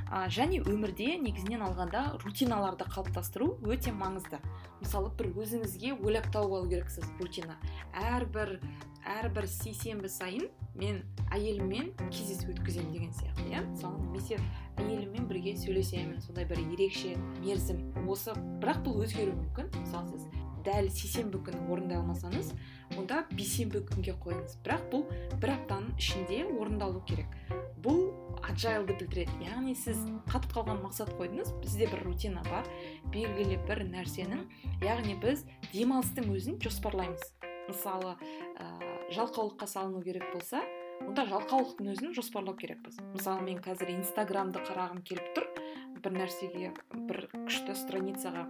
Ә, 0.06 0.28
және 0.30 0.60
өмірде 0.70 1.16
негізінен 1.18 1.64
алғанда 1.66 2.20
рутиналарды 2.22 2.86
қалыптастыру 2.86 3.56
өте 3.66 3.90
маңызды. 3.90 4.38
Мысалы 4.84 5.10
бір 5.18 5.32
өзіңізге 5.42 5.96
ойлап 5.98 6.30
тауып 6.34 6.60
алу 6.60 6.70
керексіз 6.70 7.10
рутина. 7.20 7.58
Әрбір 7.98 8.60
әрбір 9.06 9.48
сейсенбі 9.50 10.10
сайын 10.10 10.48
мен 10.78 11.02
әйеліммен 11.34 11.92
кездесу 12.14 12.52
өткіземін 12.54 12.94
деген 12.94 13.12
сияқты 13.18 13.50
иә? 13.50 13.66
Мысалы 13.66 14.02
немесе 14.02 14.40
әйеліммен 14.82 15.28
бірге 15.30 15.56
сөйлесемін 15.62 16.22
сондай 16.26 16.46
бір 16.50 16.62
ерекше 16.64 17.16
мерзім 17.42 17.82
осы 18.10 18.34
бірақ 18.62 18.82
бұл 18.86 19.06
өзгеруі 19.06 19.38
мүмкін 19.42 19.70
мысалы 19.78 20.14
сіз 20.14 20.26
дәл 20.66 20.90
сейсенбі 20.90 21.42
күні 21.46 21.62
орындай 21.72 22.00
алмасаңыз 22.02 22.52
онда 22.98 23.24
бейсенбі 23.32 23.82
күнге 23.90 24.16
қойыңыз 24.24 24.58
бірақ 24.66 24.86
бұл 24.92 25.06
бір 25.42 25.56
аптаның 25.56 25.96
ішінде 26.02 26.44
орындалу 26.58 27.02
керек. 27.10 27.32
Бұл 27.86 28.02
аджайлды 28.46 28.96
білдіреді 29.00 29.46
яғни 29.46 29.76
сіз 29.78 30.00
қатып 30.30 30.56
қалған 30.58 30.82
мақсат 30.86 31.12
қойдыңыз 31.20 31.52
бізде 31.62 31.90
бір 31.92 32.06
рутина 32.08 32.44
бар 32.50 32.68
белгілі 33.14 33.60
бір 33.68 33.84
нәрсенің 33.92 34.46
яғни 34.86 35.18
біз 35.22 35.46
демалыстың 35.74 36.32
өзін 36.34 36.58
жоспарлаймыз. 36.66 37.30
Мысалы 37.70 38.14
ә, 38.14 38.66
жалқаулыққа 39.14 39.68
салыну 39.70 40.02
керек 40.06 40.28
болса 40.34 40.62
онда 41.06 41.26
жалқаулықтың 41.30 41.90
өзін 41.94 42.14
жоспарлау 42.18 42.56
керекпіз. 42.58 43.00
Мысалы 43.16 43.46
мен 43.48 43.62
қазір 43.64 43.92
инстаграмды 43.96 44.62
қарағым 44.66 45.02
келіп 45.06 45.34
тұр 45.36 45.50
бір 46.06 46.18
нәрсеге 46.20 46.72
бір 47.10 47.26
күшті 47.34 47.76
страницаға 47.80 48.46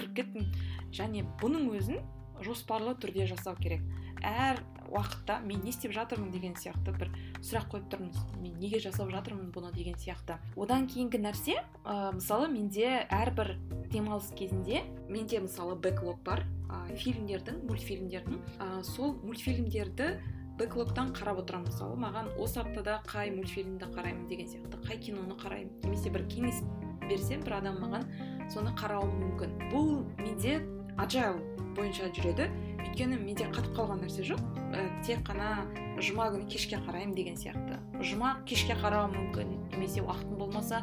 кіріп 0.00 0.16
кеттім. 0.16 0.50
Және 0.96 1.24
бұның 1.40 1.70
өзін 1.76 2.02
жоспарлы 2.44 2.96
түрде 3.00 3.28
жасау 3.30 3.56
керек. 3.60 3.84
Әр 4.20 4.60
уақытта 4.90 5.38
мен 5.44 5.62
не 5.64 5.70
істеп 5.70 5.92
жатырмын 5.94 6.32
деген 6.34 6.56
сияқты 6.58 6.92
бір 6.96 7.10
сұрақ 7.44 7.68
қойып 7.72 7.86
тұрмыз. 7.92 8.18
Мен 8.42 8.56
неге 8.60 8.80
жасап 8.82 9.10
жатырмын 9.12 9.52
бұны? 9.54 9.70
деген 9.74 9.94
сияқты. 10.00 10.36
Одан 10.56 10.88
кейінгі 10.90 11.20
нәрсе 11.22 11.60
ә, 11.84 12.10
мысалы 12.16 12.48
менде 12.50 13.06
әрбір 13.08 13.54
демалыс 13.92 14.32
кезінде 14.36 14.82
менде 15.08 15.40
мысалы 15.40 15.76
бэклог 15.76 16.20
бар 16.26 16.44
ә, 16.68 16.96
фильмдердің 16.96 17.62
мультфильмдердің 17.68 18.42
ә, 18.58 18.82
сол 18.82 19.14
мультфильмдерді 19.22 20.10
бэклогтан 20.58 21.14
қарап 21.16 21.44
отырамын. 21.44 21.70
Мысалы 21.70 21.96
маған 22.02 22.34
осы 22.42 22.60
аптада 22.60 23.00
қай 23.06 23.30
мультфильмді 23.32 23.88
қараймын 23.94 24.26
деген 24.28 24.50
сияқты 24.50 24.82
қай 24.84 24.98
киноны 25.00 25.38
қараймын. 25.40 25.72
Немесе 25.86 26.10
бір 26.10 26.26
кеңес 26.28 26.60
берсем 27.08 27.46
бір 27.46 27.60
адам 27.62 27.80
маған 27.80 28.04
соны 28.50 28.72
қарауым 28.78 29.14
мүмкін. 29.22 29.56
Бұл 29.70 30.02
менде 30.18 30.60
аджайл 31.00 31.38
бойынша 31.76 32.10
жүреді. 32.16 32.48
Өйткені 32.80 33.18
менде 33.20 33.46
қатып 33.52 33.74
қалған 33.76 34.02
нәрсе 34.04 34.24
жоқ. 34.26 34.40
Ә, 34.74 34.84
тек 35.06 35.22
қана 35.26 35.66
жұма 36.02 36.30
күні 36.34 36.48
кешке 36.50 36.80
қараймын 36.82 37.14
деген 37.14 37.36
сияқты. 37.38 37.78
Жұма 38.02 38.34
кешке 38.48 38.74
қарауым 38.80 39.14
мүмкін 39.16 39.52
немесе 39.74 40.02
уақытым 40.02 40.38
болмаса 40.40 40.82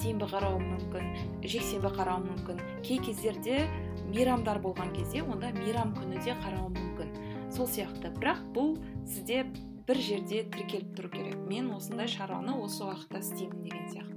сенбі 0.00 0.28
қарауым 0.30 0.66
мүмкін 0.74 1.42
жексенбі 1.44 1.90
қарауым 1.96 2.28
мүмкін. 2.32 2.62
Кей 2.86 3.00
кездерде 3.02 3.64
мейрамдар 4.12 4.62
болған 4.62 4.92
кезде 4.96 5.24
онда 5.24 5.50
мейрам 5.56 5.94
күні 5.96 6.22
де 6.24 6.36
қарауым 6.44 6.76
мүмкін. 6.78 7.16
Сол 7.54 7.66
сияқты. 7.66 8.12
Бірақ 8.20 8.44
бұл 8.54 8.76
сізде 9.06 9.46
бір 9.88 10.04
жерде 10.04 10.44
тіркеліп 10.52 10.94
тұру 10.98 11.12
керек. 11.16 11.40
Мен 11.48 11.72
осындай 11.74 12.10
шаруаны 12.12 12.54
осы 12.60 12.84
уақытта 12.84 13.24
істеймін 13.24 13.64
деген 13.64 13.88
сияқты 13.88 14.07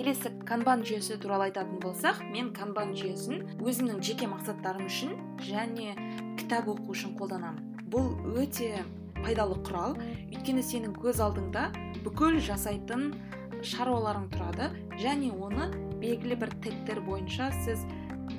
келесі 0.00 0.30
канбан 0.48 0.80
жүйесі 0.80 1.18
туралы 1.20 1.50
айтатын 1.50 1.76
болсақ 1.82 2.22
мен 2.32 2.46
канбан 2.56 2.94
жүйесін 2.96 3.42
өзімнің 3.60 3.98
жеке 4.06 4.28
мақсаттарым 4.30 4.86
үшін 4.88 5.10
және 5.44 5.92
кітап 6.40 6.70
оқу 6.72 6.94
үшін 6.94 7.12
қолданамын. 7.18 7.66
Бұл 7.92 8.08
өте 8.40 8.80
пайдалы 9.18 9.58
құрал. 9.66 9.98
Өйткені 10.30 10.64
сенің 10.64 10.94
көз 11.02 11.20
алдыңда 11.20 11.66
бүкіл 12.06 12.40
жасайтын 12.46 13.10
шаруаларың 13.60 14.30
тұрады 14.32 14.70
және 15.02 15.34
оны 15.36 15.68
белгілі 16.00 16.40
бір 16.46 16.54
тегтер 16.64 17.02
бойынша 17.04 17.50
сіз 17.66 17.84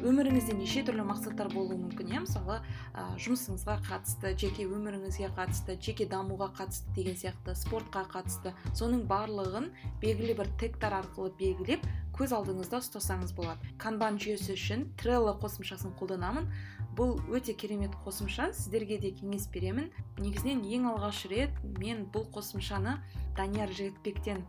өміріңізде 0.07 0.55
неше 0.57 0.83
түрлі 0.87 1.03
мақсаттар 1.09 1.49
болуы 1.53 1.77
мүмкін 1.79 2.11
иә? 2.13 2.21
Мысалы 2.23 2.59
ә, 2.95 3.05
жұмысыңызға 3.21 3.77
қатысты 3.87 4.33
жеке 4.39 4.65
өміріңізге 4.65 5.31
қатысты 5.37 5.77
жеке 5.81 6.07
дамуға 6.09 6.51
қатысты 6.57 6.95
деген 6.95 7.17
сияқты 7.19 7.55
спортқа 7.59 8.05
қатысты 8.11 8.53
соның 8.77 9.05
барлығын 9.11 9.71
белгілі 10.01 10.37
бір 10.39 10.51
тегтар 10.61 10.97
арқылы 11.01 11.33
белгілеп 11.39 11.85
көз 12.17 12.35
алдыңызда 12.37 12.81
ұстасаңыз 12.83 13.33
болады. 13.37 13.71
Канбан 13.81 14.19
жүйесі 14.21 14.55
үшін 14.57 14.87
трелло 14.99 15.33
қосымшасын 15.41 15.95
қолданамын. 15.99 16.49
Бұл 16.97 17.15
өте 17.31 17.55
керемет 17.55 17.93
қосымша 18.03 18.49
сіздерге 18.53 18.97
де 18.99 19.13
кеңес 19.15 19.47
беремін. 19.53 19.87
Негізінен 20.19 20.65
ең 20.67 20.89
алғаш 20.91 21.23
рет 21.31 21.55
мен 21.79 22.03
бұл 22.11 22.27
қосымшаны 22.35 22.97
данияр 23.37 23.71
жігітбектен 23.71 24.43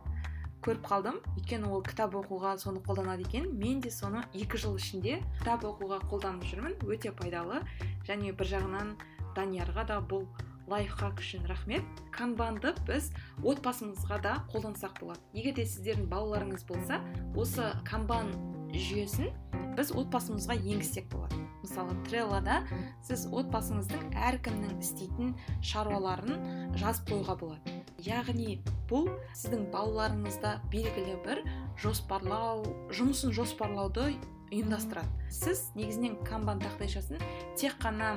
көріп 0.63 0.87
қалдым. 0.87 1.19
Өйткені 1.37 1.69
ол 1.73 1.83
кітап 1.87 2.15
оқуға 2.19 2.55
соны 2.63 2.83
қолданады 2.87 3.27
екен. 3.27 3.51
Мен 3.59 3.81
де 3.83 3.91
соны 3.91 4.23
екі 4.33 4.61
жыл 4.63 4.79
ішінде 4.79 5.19
кітап 5.41 5.67
оқуға 5.67 6.01
қолданып 6.11 6.47
жүрмін. 6.51 6.79
Өте 6.87 7.13
пайдалы. 7.13 7.63
Және 8.09 8.33
бір 8.33 8.53
жағынан 8.55 8.95
даниярға 9.37 9.87
да 9.91 10.01
бұл 10.01 10.27
лайфхак 10.71 11.21
үшін 11.21 11.47
рахмет. 11.51 11.85
Канбанды 12.15 12.75
біз 12.87 13.11
отбасымызға 13.43 14.21
да 14.23 14.35
қолдансақ 14.53 15.01
болады. 15.01 15.21
Егер 15.35 15.57
де 15.59 15.67
сіздердің 15.67 16.09
балаларыңыз 16.13 16.67
болса 16.69 17.01
осы 17.37 17.73
канбан 17.89 18.33
жүйесін 18.73 19.33
біз 19.77 19.93
отбасымызға 19.97 20.57
енгізсек 20.61 21.09
болады. 21.13 21.41
Мысалы 21.63 21.95
треллода 22.09 22.63
сіз 23.07 23.27
отбасыңыздың 23.31 24.17
әркімнің 24.31 24.81
істейтін 24.83 25.37
шаруаларын 25.63 26.75
жазып 26.81 27.13
қоюға 27.13 27.39
болады. 27.39 27.82
Яғни 28.07 28.59
бұл 28.91 29.09
сіздің 29.39 29.69
балаларыңызда 29.73 30.55
белгілі 30.73 31.17
бір 31.25 31.43
жоспарлау 31.81 32.65
жұмысын 32.95 33.35
жоспарлауды 33.37 34.13
ұйымдастырады. 34.53 35.09
Сіз 35.33 35.71
негізінен 35.77 36.19
канбан 36.27 36.61
тақтайшасын 36.63 37.23
тек 37.57 37.79
қана 37.83 38.15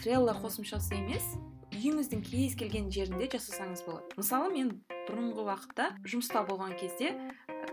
трелла 0.00 0.34
қосымшасы 0.40 0.98
емес 0.98 1.36
үйіңіздің 1.76 2.22
кез 2.26 2.56
келген 2.58 2.90
жерінде 2.90 3.28
жасасаңыз 3.36 3.84
болады. 3.86 4.16
Мысалы 4.18 4.50
мен 4.54 4.72
бұрынғы 5.06 5.44
уақытта 5.44 5.90
жұмыста 6.08 6.42
болған 6.48 6.74
кезде 6.80 7.12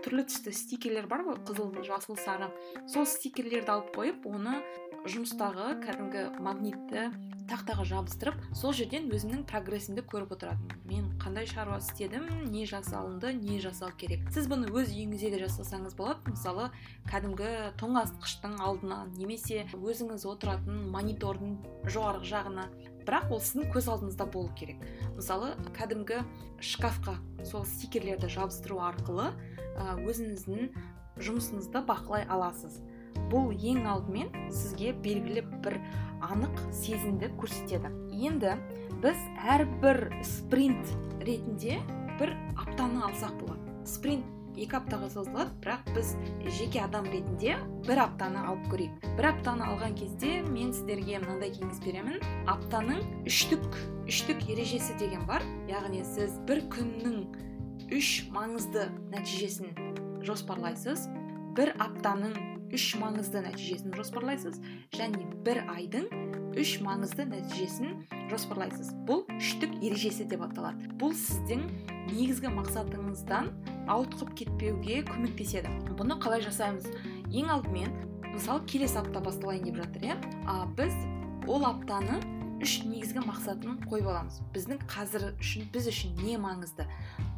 түрлі 0.04 0.26
түсті 0.28 0.52
стикерлер 0.54 1.08
бар 1.10 1.24
ғой 1.26 1.38
қызыл 1.48 1.72
жасыл 1.86 2.18
сары. 2.20 2.50
Сол 2.90 3.06
стикерлерді 3.08 3.72
алып 3.74 3.94
қойып 3.96 4.26
оны 4.28 4.60
жұмыстағы 5.08 5.78
кәдімгі 5.84 6.26
магнитті 6.44 7.08
тақтаға 7.50 7.84
жабыстырып 7.88 8.38
сол 8.56 8.72
жерден 8.76 9.10
өзімнің 9.12 9.44
прогрессімді 9.48 10.04
көріп 10.08 10.32
отыратынмын. 10.36 10.80
Мен 10.88 11.10
қандай 11.20 11.46
шаруа 11.48 11.78
істедім 11.82 12.26
не 12.50 12.64
жасалынды 12.68 13.32
не 13.36 13.58
жасау 13.60 13.92
керек? 14.00 14.24
Сіз 14.34 14.48
бұны 14.50 14.70
өз 14.72 14.92
үйіңізде 14.94 15.30
де 15.34 15.42
жасасаңыз 15.44 15.96
болады. 15.98 16.32
Мысалы 16.32 16.70
кәдімгі 17.10 17.50
тоңазытқыштың 17.80 18.56
алдына 18.64 19.04
немесе 19.18 19.66
өзіңіз 19.76 20.24
отыратын 20.30 20.88
монитордың 20.94 21.58
жоғарғы 21.84 22.30
жағына. 22.32 22.66
Бірақ 23.04 23.30
ол 23.36 23.44
сіздің 23.44 23.70
көз 23.74 23.90
алдыңызда 23.92 24.26
болу 24.32 24.48
керек. 24.56 24.80
Мысалы 25.18 25.52
кәдімгі 25.76 26.22
шкафқа 26.64 27.18
сол 27.44 27.66
стикерлерді 27.68 28.32
жабыстыру 28.32 28.80
арқылы 28.80 29.30
өзіңіздің 30.00 30.72
жұмысыңызды 31.20 31.84
бақылай 31.86 32.24
аласыз. 32.24 32.80
Бұл 33.32 33.52
ең 33.54 33.84
алдымен 33.90 34.30
сізге 34.52 34.92
белгілі 35.04 35.44
бір 35.64 35.80
анық 36.24 36.60
сезімді 36.72 37.32
көрсетеді. 37.40 37.90
Енді 38.14 38.54
біз 39.02 39.18
әрбір 39.44 40.06
спринт 40.24 40.94
ретінде 41.24 41.80
бір 42.20 42.36
аптаны 42.56 43.02
алсақ 43.08 43.36
болады. 43.42 43.74
Спринт 43.84 44.30
екі 44.54 44.78
аптаға 44.78 45.08
созылады 45.10 45.50
бірақ 45.64 45.88
біз 45.96 46.12
жеке 46.56 46.84
адам 46.84 47.08
ретінде 47.10 47.56
бір 47.88 48.04
аптаны 48.04 48.44
алып 48.44 48.68
көрейік. 48.72 49.08
Бір 49.18 49.30
аптаны 49.32 49.66
алған 49.66 49.96
кезде 49.98 50.36
мен 50.46 50.72
сіздерге 50.72 51.18
мынандай 51.24 51.50
кеңес 51.56 51.82
беремін. 51.84 52.20
Аптаның 52.50 53.02
үштік 53.26 53.66
үштік 54.06 54.46
ережесі 54.54 54.94
деген 55.00 55.26
бар. 55.26 55.42
Яғни 55.70 56.04
сіз 56.06 56.38
бір 56.48 56.62
күннің 56.72 57.18
үш 57.94 58.28
маңызды 58.34 58.88
нәтижесін 59.12 59.74
жоспарлайсыз. 60.24 61.08
Бір 61.58 61.74
аптаның 61.82 62.53
үш 62.74 62.88
маңызды 62.98 63.40
нәтижесін 63.44 63.94
жоспарлайсыз 63.94 64.58
және 64.94 65.22
бір 65.46 65.62
айдың 65.70 66.08
үш 66.58 66.76
маңызды 66.82 67.26
нәтижесін 67.30 68.04
жоспарлайсыз. 68.30 68.92
Бұл 69.06 69.24
үштік 69.38 69.76
ережесі 69.80 70.26
деп 70.30 70.42
аталады. 70.46 70.90
Бұл 70.98 71.14
сіздің 71.18 71.64
негізгі 72.10 72.50
мақсатыңыздан 72.54 73.50
ауытқып 73.90 74.34
кетпеуге 74.40 75.02
көмектеседі. 75.08 75.70
Бұны 75.98 76.18
қалай 76.22 76.42
жасаймыз? 76.44 76.86
Ең 77.30 77.50
алдымен 77.54 77.94
мысалы 78.34 78.64
келесі 78.70 79.00
апта 79.02 79.22
басталайын 79.22 79.68
деп 79.70 79.82
жатыр 79.82 80.08
иә? 80.10 80.16
Біз 80.78 80.94
ол 81.50 81.66
аптаны 81.68 82.18
үш 82.64 82.78
негізгі 82.86 83.22
мақсатын 83.26 83.78
қойып 83.90 84.08
аламыз. 84.08 84.40
Біздің 84.54 84.82
қазір 84.88 85.30
үшін 85.42 85.68
біз 85.74 85.90
үшін 85.90 86.14
не 86.22 86.38
маңызды? 86.40 86.86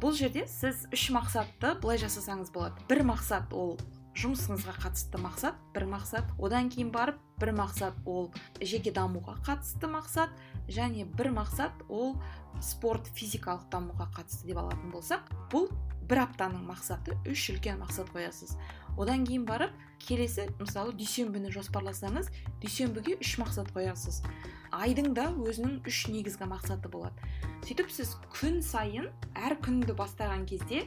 Бұл 0.01 0.15
жерде 0.15 0.45
сіз 0.47 0.85
үш 0.93 1.09
мақсатты 1.11 1.73
былай 1.81 1.99
жасасаңыз 2.01 2.53
болады. 2.53 2.77
Бір 2.87 3.03
мақсат 3.09 3.51
ол 3.51 3.75
жұмысыңызға 4.17 4.73
қатысты 4.81 5.19
мақсат 5.21 5.57
бір 5.75 5.85
мақсат. 5.91 6.29
Одан 6.41 6.71
кейін 6.73 6.89
барып 6.91 7.19
бір 7.39 7.53
мақсат 7.57 7.97
ол 8.05 8.31
жеке 8.61 8.91
дамуға 8.91 9.37
қатысты 9.45 9.89
мақсат 9.91 10.33
және 10.67 11.05
бір 11.17 11.29
мақсат 11.37 11.85
ол 11.89 12.15
спорт 12.61 13.09
физикалық 13.13 13.67
дамуға 13.71 14.09
қатысты 14.15 14.49
деп 14.49 14.61
алатын 14.63 14.89
болсақ 14.93 15.29
бұл 15.53 15.69
бір 16.09 16.23
аптаның 16.23 16.63
мақсаты 16.65 17.17
үш 17.29 17.49
үлкен 17.53 17.81
мақсат 17.83 18.09
қоясыз. 18.15 18.55
Одан 18.97 19.25
кейін 19.27 19.45
барып 19.45 19.73
келесі 20.01 20.47
мысалы 20.57 20.95
дүйсенбіні 20.97 21.51
жоспарласаңыз 21.53 22.31
дүйсенбіге 22.63 23.19
үш 23.21 23.35
мақсат 23.41 23.69
қоясыз. 23.75 24.23
Айдың 24.71 25.13
да 25.15 25.29
өзінің 25.35 25.83
үш 25.87 26.07
негізгі 26.11 26.47
мақсаты 26.49 26.89
болады. 26.91 27.15
Сөйтіп 27.67 27.91
сіз 27.91 28.15
күн 28.33 28.61
сайын 28.63 29.11
әр 29.35 29.57
күнді 29.63 29.95
бастаған 29.97 30.47
кезде 30.49 30.85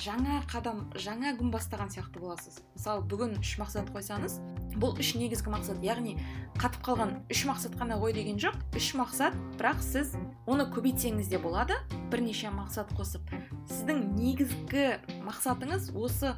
жаңа 0.00 0.42
қадам 0.50 0.84
жаңа 0.98 1.32
күн 1.38 1.50
бастаған 1.54 1.90
сияқты 1.92 2.20
боласыз. 2.20 2.60
Мысалы 2.76 3.04
бүгін 3.08 3.38
үш 3.40 3.56
мақсат 3.60 3.88
қойсаңыз 3.94 4.38
бұл 4.76 4.98
үш 5.00 5.14
негізгі 5.16 5.52
мақсат 5.54 5.80
яғни 5.84 6.16
қатып 6.60 6.84
қалған 6.84 7.14
үш 7.32 7.44
мақсат 7.48 7.76
қана 7.80 7.96
қой 8.00 8.12
деген 8.16 8.40
жоқ 8.40 8.58
үш 8.76 8.92
мақсат 8.98 9.36
бірақ 9.56 9.80
сіз 9.84 10.14
оны 10.46 10.68
көбейтсеңіз 10.74 11.30
де 11.32 11.40
болады 11.40 11.78
бірнеше 12.12 12.52
мақсат 12.52 12.92
қосып. 12.98 13.24
Сіздің 13.70 14.04
негізгі 14.18 14.86
мақсатыңыз 15.24 15.90
осы 15.96 16.34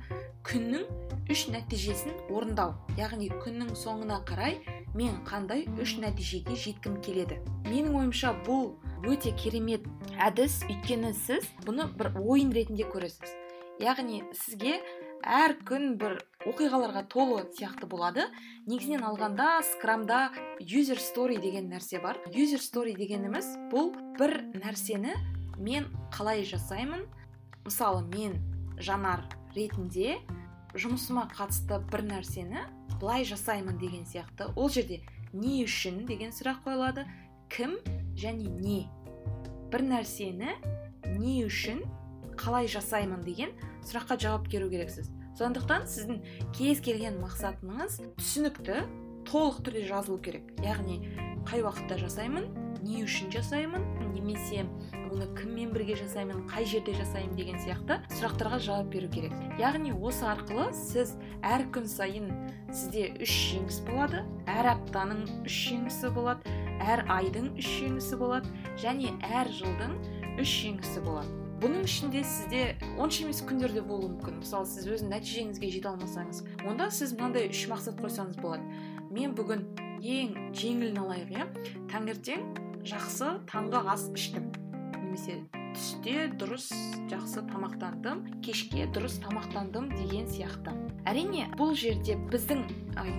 күннің 0.46 0.86
үш 1.28 1.48
нәтижесін 1.52 2.14
орындау. 2.32 2.76
Яғни 2.96 3.28
күннің 3.42 3.74
соңына 3.76 4.22
қарай 4.28 4.62
мен 4.94 5.18
қандай 5.28 5.66
үш 5.82 5.98
нәтижеге 6.00 6.56
жеткім 6.56 7.02
келеді? 7.04 7.42
Менің 7.66 7.98
ойымша 7.98 8.32
бұл 8.46 8.72
өте 9.04 9.34
керемет 9.36 9.84
әдіс. 10.16 10.62
Өйткені 10.70 11.12
сіз 11.26 11.50
бұны 11.66 11.90
бір 11.98 12.14
ойын 12.22 12.54
ретінде 12.54 12.88
көресіз. 12.88 13.34
Яғни 13.82 14.22
сізге 14.34 14.78
әр 15.22 15.56
күн 15.66 15.96
бір 15.98 16.18
оқиғаларға 16.48 17.04
толы 17.10 17.42
сияқты 17.56 17.88
болады. 17.90 18.26
Негізінен 18.66 19.04
алғанда 19.06 19.62
скрамда 19.66 20.28
юзер 20.60 21.00
стори 21.02 21.38
деген 21.42 21.68
нәрсе 21.72 22.00
бар. 22.02 22.20
Юзер 22.32 22.62
стори 22.62 22.94
дегеніміз 22.98 23.50
бұл 23.72 23.92
бір 24.18 24.38
нәрсені 24.54 25.14
мен 25.58 25.88
қалай 26.14 26.44
жасаймын? 26.46 27.06
Мысалы 27.66 28.04
мен 28.08 28.38
жанар 28.78 29.26
ретінде 29.56 30.18
жұмысыма 30.78 31.26
қатысты 31.34 31.80
бір 31.90 32.04
нәрсені 32.06 32.66
былай 33.00 33.24
жасаймын 33.28 33.78
деген 33.78 34.06
сияқты. 34.06 34.52
Ол 34.56 34.70
жерде 34.70 35.02
не 35.32 35.62
үшін 35.64 36.04
деген 36.08 36.32
сұрақ 36.34 36.62
қойылады 36.66 37.06
кім 37.52 37.78
және 38.16 38.48
не? 38.48 38.80
Бір 39.72 39.84
нәрсені 39.90 40.54
не 41.18 41.42
үшін 41.44 41.82
қалай 42.38 42.70
жасаймын 42.70 43.24
деген 43.26 43.54
сұраққа 43.86 44.18
жауап 44.22 44.48
беру 44.52 44.70
керексіз. 44.70 45.10
Сондықтан 45.38 45.86
сіздің 45.90 46.22
кез 46.56 46.80
келген 46.82 47.18
мақсатыңыз 47.22 48.00
түсінікті 48.18 48.80
толық 49.28 49.60
түрде 49.66 49.84
жазылу 49.86 50.18
керек. 50.22 50.48
Яғни 50.64 51.02
қай 51.48 51.62
уақытта 51.62 51.98
жасаймын 52.00 52.48
не 52.82 53.02
үшін 53.04 53.30
жасаймын 53.34 53.84
немесе 54.14 54.64
оны 55.08 55.28
кіммен 55.38 55.72
бірге 55.74 55.96
жасаймын 55.98 56.44
қай 56.50 56.66
жерде 56.68 56.94
жасаймын 56.98 57.36
деген 57.38 57.58
сияқты 57.62 57.98
сұрақтарға 58.18 58.60
жауап 58.66 58.92
беру 58.92 59.08
керек. 59.12 59.34
Яғни 59.60 59.94
осы 59.94 60.26
арқылы 60.28 60.68
сіз 60.76 61.14
әр 61.46 61.66
күн 61.74 61.88
сайын 61.90 62.30
сізде 62.68 63.08
үш 63.24 63.34
жеңіс 63.54 63.82
болады 63.88 64.24
әр 64.50 64.72
аптаның 64.74 65.24
үш 65.48 65.58
жеңісі 65.70 66.12
болады 66.16 66.56
әр 66.84 67.04
айдың 67.18 67.52
үш 67.58 67.68
жеңісі 67.80 68.20
болады 68.20 68.52
және 68.80 69.14
әр 69.26 69.50
жылдың 69.60 69.98
үш 70.38 70.56
жеңісі 70.62 71.04
болады. 71.06 71.47
Бұның 71.62 71.84
ішінде 71.88 72.22
сізде 72.22 72.62
онша 73.00 73.24
емес 73.24 73.42
күндер 73.46 73.74
де 73.74 73.82
болуы 73.82 74.12
мүмкін. 74.12 74.38
Мысалы 74.44 74.68
сіз 74.70 74.86
өзің 74.94 75.10
нәтижеңізге 75.12 75.70
жете 75.74 75.90
алмасаңыз 75.90 76.44
онда 76.68 76.88
сіз 76.94 77.16
мынандай 77.18 77.50
үш 77.50 77.64
мақсат 77.70 77.98
қойсаңыз 77.98 78.38
болады. 78.42 78.62
Мен 79.10 79.34
бүгін 79.34 79.64
ең 79.98 80.34
жеңілін 80.54 81.02
алайық 81.02 81.34
иә? 81.34 81.46
Таңертең 81.90 82.44
жақсы 82.86 83.32
таңғы 83.50 83.82
ас 83.90 84.06
іштім. 84.14 84.52
Немесе 85.00 85.40
түсте 85.74 86.28
дұрыс 86.38 86.68
жақсы 87.10 87.42
тамақтандым 87.50 88.22
кешке 88.44 88.86
дұрыс 88.94 89.18
тамақтандым 89.24 89.90
деген 89.96 90.30
сияқты. 90.30 90.74
Әрине 91.08 91.48
бұл 91.58 91.74
жерде 91.78 92.16
біздің 92.30 92.64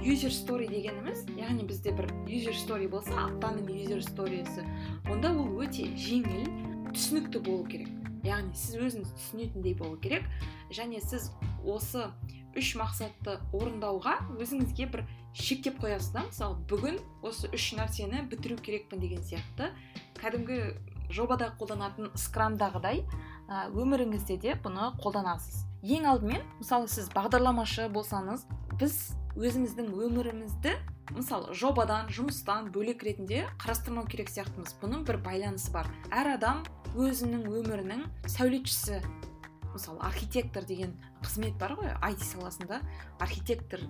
юзер 0.05 0.33
стори 0.33 0.67
дегеніміз 0.71 1.25
яғни 1.39 1.67
бізде 1.67 1.93
бір 1.97 2.09
юзер 2.29 2.57
стори 2.57 2.89
болса 2.91 3.15
аптаның 3.27 3.69
юзер 3.73 4.03
сторисі 4.05 4.65
онда 5.11 5.33
ол 5.35 5.63
өте 5.63 5.89
жеңіл 5.97 6.47
түсінікті 6.93 7.43
болу 7.45 7.65
керек. 7.69 7.98
Яғни 8.25 8.55
сіз 8.55 8.75
өзіңіз 8.79 9.13
түсінетіндей 9.15 9.75
болу 9.79 9.97
керек. 10.01 10.27
Және 10.71 11.01
сіз 11.01 11.31
осы 11.65 12.09
үш 12.57 12.73
мақсатты 12.79 13.37
орындауға 13.53 14.17
өзіңізге 14.39 14.89
бір 14.91 15.05
шектеп 15.33 15.79
қоясыз 15.81 16.13
да. 16.15 16.25
Мысалы 16.27 16.59
бүгін 16.69 16.99
осы 17.23 17.49
үш 17.53 17.71
нәрсені 17.77 18.25
бітіру 18.29 18.57
керекпін 18.61 18.99
деген 19.03 19.23
сияқты. 19.23 19.71
Кәдімгі 20.19 20.59
жобада 21.13 21.53
қолданатын 21.59 22.11
скрамдағыдай 22.17 23.03
өміріңізде 23.49 24.37
де 24.41 24.55
бұны 24.61 24.91
қолданасыз. 25.01 25.63
Ең 25.81 26.09
алдымен 26.11 26.43
мысалы 26.59 26.89
сіз 26.91 27.09
бағдарламашы 27.15 27.87
болсаңыз 27.93 28.45
біз 28.77 28.97
өзіміздің 29.39 29.93
өмірімізді 29.95 30.73
мысалы 31.15 31.55
жобадан 31.57 32.09
жұмыстан 32.13 32.69
бөлек 32.73 33.01
ретінде 33.05 33.45
қарастырмау 33.61 34.05
керек 34.11 34.29
сияқтымыз. 34.29 34.75
Бұның 34.81 35.05
бір 35.07 35.17
байланысы 35.25 35.71
бар. 35.73 35.89
Әр 36.11 36.35
адам 36.35 36.61
өзінің 36.97 37.45
өмірінің 37.59 38.05
сәулетшісі 38.31 39.01
мысалы 39.73 39.99
архитектор 40.01 40.65
деген 40.65 40.93
қызмет 41.23 41.57
бар 41.59 41.75
ғой 41.77 41.91
IT 42.09 42.23
саласында. 42.25 42.81
Архитектор 43.19 43.81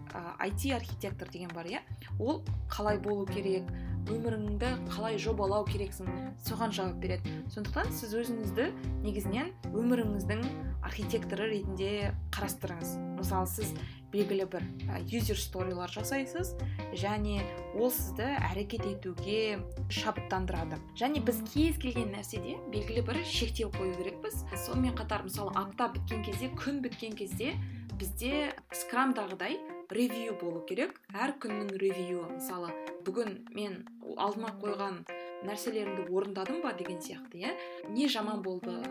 IT 0.44 0.74
архитектор 0.76 1.30
деген 1.30 1.52
бар 1.56 1.70
иә. 1.70 1.82
Ол 2.20 2.44
қалай 2.70 3.00
болу 3.00 3.26
керек 3.26 3.70
өміріңді 4.10 4.72
қалай 4.90 5.20
жобалау 5.22 5.66
керексің 5.70 6.10
соған 6.46 6.74
жауап 6.76 7.00
береді. 7.02 7.34
Сондықтан 7.54 7.92
сіз 7.94 8.16
өзіңізді 8.24 8.70
негізінен 9.06 9.54
өміріңіздің 9.70 10.44
архитекторы 10.84 11.50
ретінде 11.54 12.14
қарастырыңыз. 12.34 12.96
Мысалы 13.20 13.48
сіз 13.48 13.76
белгілі 14.13 14.45
бір 14.50 14.65
юзер 15.12 15.38
сторилар 15.39 15.91
жасайсыз 15.93 16.56
және 16.98 17.41
ол 17.78 17.91
сізді 17.93 18.28
әрекет 18.50 18.86
етуге 18.89 19.60
шабыттандырады. 19.93 20.80
Және 20.98 21.22
біз 21.26 21.41
кез 21.54 21.78
келген 21.82 22.13
нәрседе 22.15 22.58
белгілі 22.74 23.06
бір 23.06 23.22
шектеу 23.26 23.69
қою 23.76 23.93
керекпіз. 23.98 24.43
Сонымен 24.65 24.98
қатар 24.98 25.26
мысалы 25.28 25.54
апта 25.56 25.91
біткен 25.93 26.24
кезде 26.26 26.50
күн 26.58 26.82
біткен 26.86 27.15
кезде 27.17 27.54
бізде 28.00 28.54
скрамдағыдай 28.72 29.60
ревью 29.91 30.36
болу 30.41 30.63
керек. 30.65 30.98
Әр 31.13 31.36
күннің 31.41 31.74
ревьюі 31.82 32.26
мысалы 32.36 32.74
бүгін 33.06 33.43
мен 33.56 33.82
алдыма 34.17 34.54
қойған 34.62 35.04
нәрселерімді 35.48 36.10
орындадым 36.10 36.62
ба? 36.63 36.74
деген 36.74 37.00
сияқты 37.02 37.41
иә? 37.41 37.56
Не 37.89 38.08
жаман 38.08 38.41
болды 38.41 38.82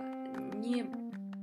не 0.59 0.85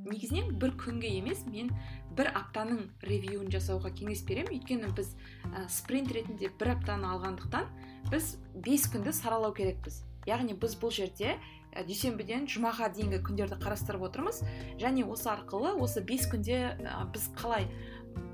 негізінен 0.09 0.55
бір 0.61 0.75
күнге 0.79 1.09
емес 1.17 1.43
мен 1.49 1.71
бір 2.15 2.31
аптаның 2.37 2.85
ревьюін 3.05 3.51
жасауға 3.53 3.91
кеңес 3.95 4.23
беремін. 4.27 4.53
Өйткені 4.55 4.91
біз 4.95 5.11
ә, 5.51 5.65
спринт 5.71 6.13
ретінде 6.15 6.51
бір 6.59 6.75
аптаны 6.75 7.09
алғандықтан 7.11 7.67
біз 8.11 8.35
бес 8.55 8.87
күнді 8.91 9.13
саралау 9.15 9.55
керекпіз. 9.57 10.03
Яғни 10.29 10.55
біз 10.57 10.77
бұл 10.81 10.93
жерде 10.95 11.35
ә, 11.35 11.83
дүйсенбіден 11.87 12.47
жұмаға 12.51 12.91
дейінгі 12.95 13.21
күндерді 13.25 13.59
қарастырып 13.61 14.07
отырмыз. 14.09 14.41
Және 14.81 15.05
осы 15.09 15.29
арқылы 15.33 15.75
осы 15.81 16.03
бес 16.05 16.29
күнде 16.31 16.77
ә, 16.79 17.03
біз 17.11 17.29
қалай 17.37 17.67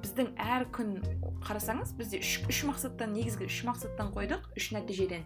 біздің 0.01 0.31
әр 0.41 0.65
күн 0.73 0.95
қарасаңыз 1.45 1.93
бізде 1.97 2.19
үш, 2.21 2.31
үш 2.49 2.61
мақсаттан 2.69 3.13
негізгі 3.15 3.47
үш 3.49 3.61
мақсаттан 3.65 4.11
қойдық 4.13 4.47
үш 4.57 4.71
нәтижеден. 4.75 5.25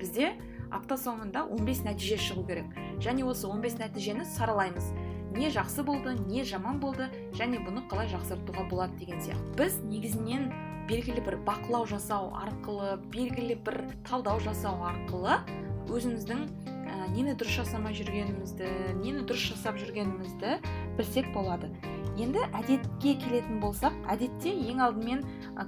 Бізде 0.00 0.34
апта 0.72 0.96
соңында 1.00 1.46
15 1.52 1.84
нәтиже 1.88 2.18
шығу 2.20 2.44
керек. 2.48 2.76
Және 3.04 3.24
осы 3.28 3.48
15 3.48 3.80
нәтижені 3.80 4.26
саралаймыз. 4.36 4.92
Не 5.36 5.50
жақсы 5.52 5.84
болды 5.86 6.16
не 6.26 6.44
жаман 6.44 6.80
болды 6.82 7.08
және 7.38 7.60
бұны 7.62 7.84
қалай 7.90 8.10
жақсартуға 8.10 8.66
болады 8.70 8.98
деген 9.00 9.20
сияқты. 9.22 9.54
Біз 9.58 9.78
негізінен 9.86 10.50
белгілі 10.90 11.22
бір 11.26 11.38
бақылау 11.46 11.86
жасау 11.86 12.32
арқылы 12.34 12.96
белгілі 13.14 13.56
бір 13.66 13.84
талдау 14.08 14.40
жасау 14.42 14.82
арқылы 14.88 15.38
өзіміздің 15.90 16.42
ә, 16.66 17.10
нені 17.14 17.36
дұрыс 17.38 17.60
жасамай 17.62 17.94
жүргенімізді 17.98 18.70
нені 18.98 19.22
дұрыс 19.22 19.52
жасап 19.52 19.78
жүргенімізді 19.78 20.58
білсек 20.98 21.30
болады. 21.34 21.70
Енді 22.18 22.42
әдетке 22.56 23.14
келетін 23.20 23.60
болсақ 23.62 23.94
әдетте 24.10 24.52
ең 24.72 24.82
алдымен 24.86 25.22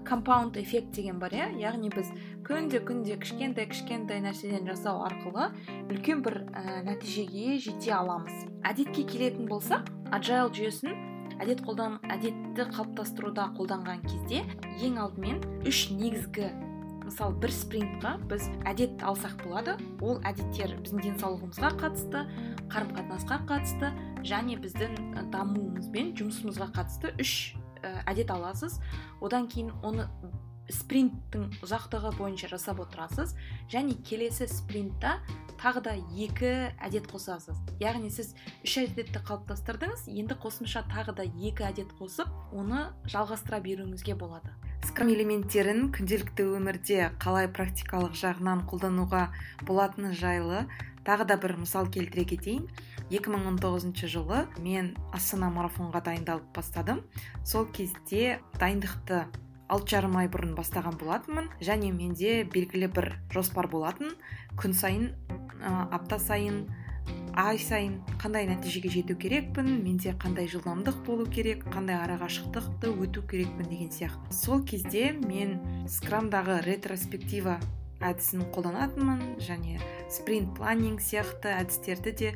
компаунд 0.08 0.56
эффект 0.60 0.92
деген 0.96 1.20
бар 1.22 1.34
иә? 1.36 1.48
Яғни 1.60 1.92
біз 1.94 2.10
күнде 2.46 2.82
күнде 2.82 3.18
кішкентай 3.22 3.68
кішкентай 3.70 4.22
нәрседен 4.24 4.66
жасау 4.66 5.04
арқылы 5.06 5.50
үлкен 5.92 6.24
бір 6.26 6.42
ә, 6.50 6.82
нәтижеге 6.88 7.58
жете 7.62 7.94
аламыз. 7.96 8.46
Әдетке 8.66 9.06
келетін 9.06 9.48
болсақ 9.50 9.88
agile 10.12 10.50
жүйесін 10.52 10.98
әдет 11.42 11.62
қолдан 11.66 11.98
әдетті 12.12 12.68
қалыптастыруда 12.74 13.48
қолданған 13.56 14.04
кезде 14.06 14.44
ең 14.84 15.00
алдымен 15.02 15.40
үш 15.68 15.88
негізгі 15.94 16.50
мысалы 17.12 17.36
бір 17.42 17.52
спринтқа 17.52 18.14
біз 18.30 18.46
әдет 18.64 19.02
алсақ 19.04 19.42
болады. 19.44 19.74
Ол 20.00 20.22
әдеттер 20.24 20.72
біздің 20.80 21.02
денсаулығымызға 21.04 21.70
қатысты 21.82 22.22
қарым 22.72 22.94
қатынасқа 22.96 23.36
қатысты 23.50 23.90
және 24.24 24.56
біздің 24.62 25.28
дамуымыз 25.34 25.90
бен 25.92 26.14
жұмысымызға 26.16 26.70
қатысты 26.72 27.12
үш 27.20 27.34
әдет 28.08 28.32
аласыз. 28.32 28.78
Одан 29.20 29.44
кейін 29.52 29.74
оны 29.84 30.08
спринттің 30.72 31.60
ұзақтығы 31.66 32.14
бойынша 32.16 32.48
жасап 32.48 32.80
отырасыз 32.80 33.34
және 33.68 33.98
келесі 34.08 34.48
спринтта 34.48 35.18
тағы 35.60 35.84
да 35.84 35.96
екі 36.16 36.72
әдет 36.80 37.10
қосасыз. 37.12 37.58
Яғни 37.82 38.08
сіз 38.14 38.32
үш 38.64 38.78
әдетті 38.86 39.20
қалыптастырдыңыз 39.28 40.08
енді 40.08 40.38
қосымша 40.40 40.86
тағы 40.88 41.18
да 41.18 41.28
екі 41.28 41.68
әдет 41.68 41.92
қосып 42.00 42.30
оны 42.56 42.88
жалғастыра 43.04 43.60
беруіңізге 43.60 44.16
болады. 44.16 44.54
Скрам 44.86 45.10
элементтерін 45.12 45.90
күнделікті 45.94 46.46
өмірде 46.58 47.10
қалай 47.22 47.46
практикалық 47.54 48.16
жағынан 48.18 48.64
қолдануға 48.70 49.28
болатыны 49.68 50.10
жайлы 50.18 50.64
тағы 51.06 51.26
да 51.30 51.36
бір 51.40 51.56
мысал 51.60 51.88
келтіре 51.90 52.24
кетейін. 52.34 52.66
2019 53.12 54.06
жылы 54.08 54.46
мен 54.64 54.92
астана 55.12 55.50
марафонға 55.52 56.02
дайындалып 56.06 56.48
бастадым. 56.56 57.02
Сол 57.44 57.66
кезде 57.66 58.40
дайындықты 58.58 59.24
алты 59.72 59.96
жарым 59.96 60.16
ай 60.20 60.30
бұрын 60.32 60.54
бастаған 60.56 60.98
болатынмын 61.00 61.50
және 61.60 61.92
менде 61.92 62.42
белгілі 62.44 62.88
бір 62.92 63.12
жоспар 63.34 63.68
болатын. 63.72 64.14
Күн 64.60 64.74
сайын 64.76 65.12
ә, 65.60 65.88
апта 65.94 66.18
сайын 66.18 66.66
ай 67.38 67.56
сайын 67.58 67.94
қандай 68.20 68.44
нәтижеге 68.48 68.90
жету 68.92 69.14
керекпін 69.16 69.68
менде 69.82 70.12
қандай 70.20 70.48
жылдамдық 70.52 70.98
болу 71.06 71.24
керек 71.24 71.64
қандай 71.72 71.96
арақашықтықты 72.04 72.92
өту 72.92 73.22
керекпін 73.24 73.70
деген 73.70 73.88
сияқты. 73.88 74.32
Сол 74.32 74.60
кезде 74.64 75.12
мен 75.12 75.56
скрамдағы 75.88 76.60
ретроспектива 76.66 77.56
әдісін 78.04 78.44
қолданатынмын 78.52 79.38
және 79.40 79.80
спринт 80.10 80.52
планинг 80.58 81.00
сияқты 81.00 81.54
әдістерді 81.56 82.12
де 82.12 82.34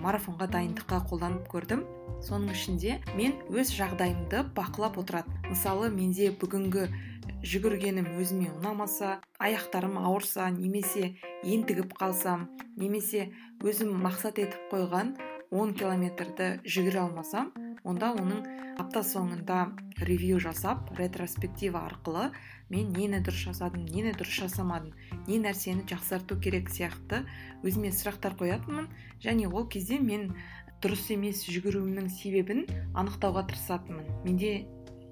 марафонға 0.00 0.48
дайындыққа 0.54 1.02
қолданып 1.10 1.50
көрдім. 1.52 1.84
Соның 2.24 2.54
ішінде 2.54 3.02
мен 3.18 3.34
өз 3.52 3.74
жағдайымды 3.76 4.46
бақылап 4.56 4.96
отырады 5.02 5.28
мысалы 5.50 5.90
менде 5.92 6.30
бүгінгі 6.32 6.86
жүгіргенім 7.44 8.08
өзіме 8.20 8.48
ұнамаса 8.54 9.18
аяқтарым 9.42 9.98
ауырса 10.00 10.48
немесе 10.54 11.12
ентігіп 11.44 11.92
қалсам 11.98 12.48
немесе 12.80 13.28
өзім 13.60 13.92
мақсат 14.04 14.40
етіп 14.40 14.72
қойған 14.72 15.14
10 15.52 15.74
километрді 15.78 16.48
жүгіре 16.64 17.04
алмасам 17.04 17.52
онда 17.84 18.14
оның 18.16 18.40
апта 18.80 19.04
соңында 19.06 19.58
ревью 20.08 20.40
жасап 20.42 20.88
ретроспектива 20.98 21.84
арқылы 21.86 22.30
мен 22.72 22.90
нені 22.96 23.20
дұрыс 23.22 23.44
жасадым 23.50 23.84
нені 23.86 24.14
дұрыс 24.16 24.40
жасамадым 24.46 24.94
не 25.28 25.38
нәрсені 25.42 25.84
жақсарту 25.90 26.38
керек 26.40 26.72
сияқты 26.72 27.22
өзіме 27.62 27.92
сұрақтар 27.94 28.38
қоятынмын. 28.40 28.88
Және 29.22 29.50
ол 29.52 29.68
кезде 29.68 30.00
мен 30.00 30.32
дұрыс 30.82 31.10
емес 31.14 31.44
жүгіруімнің 31.48 32.08
себебін 32.12 32.64
анықтауға 32.96 33.46
тырысатынмын. 33.52 34.08
Менде 34.24 34.64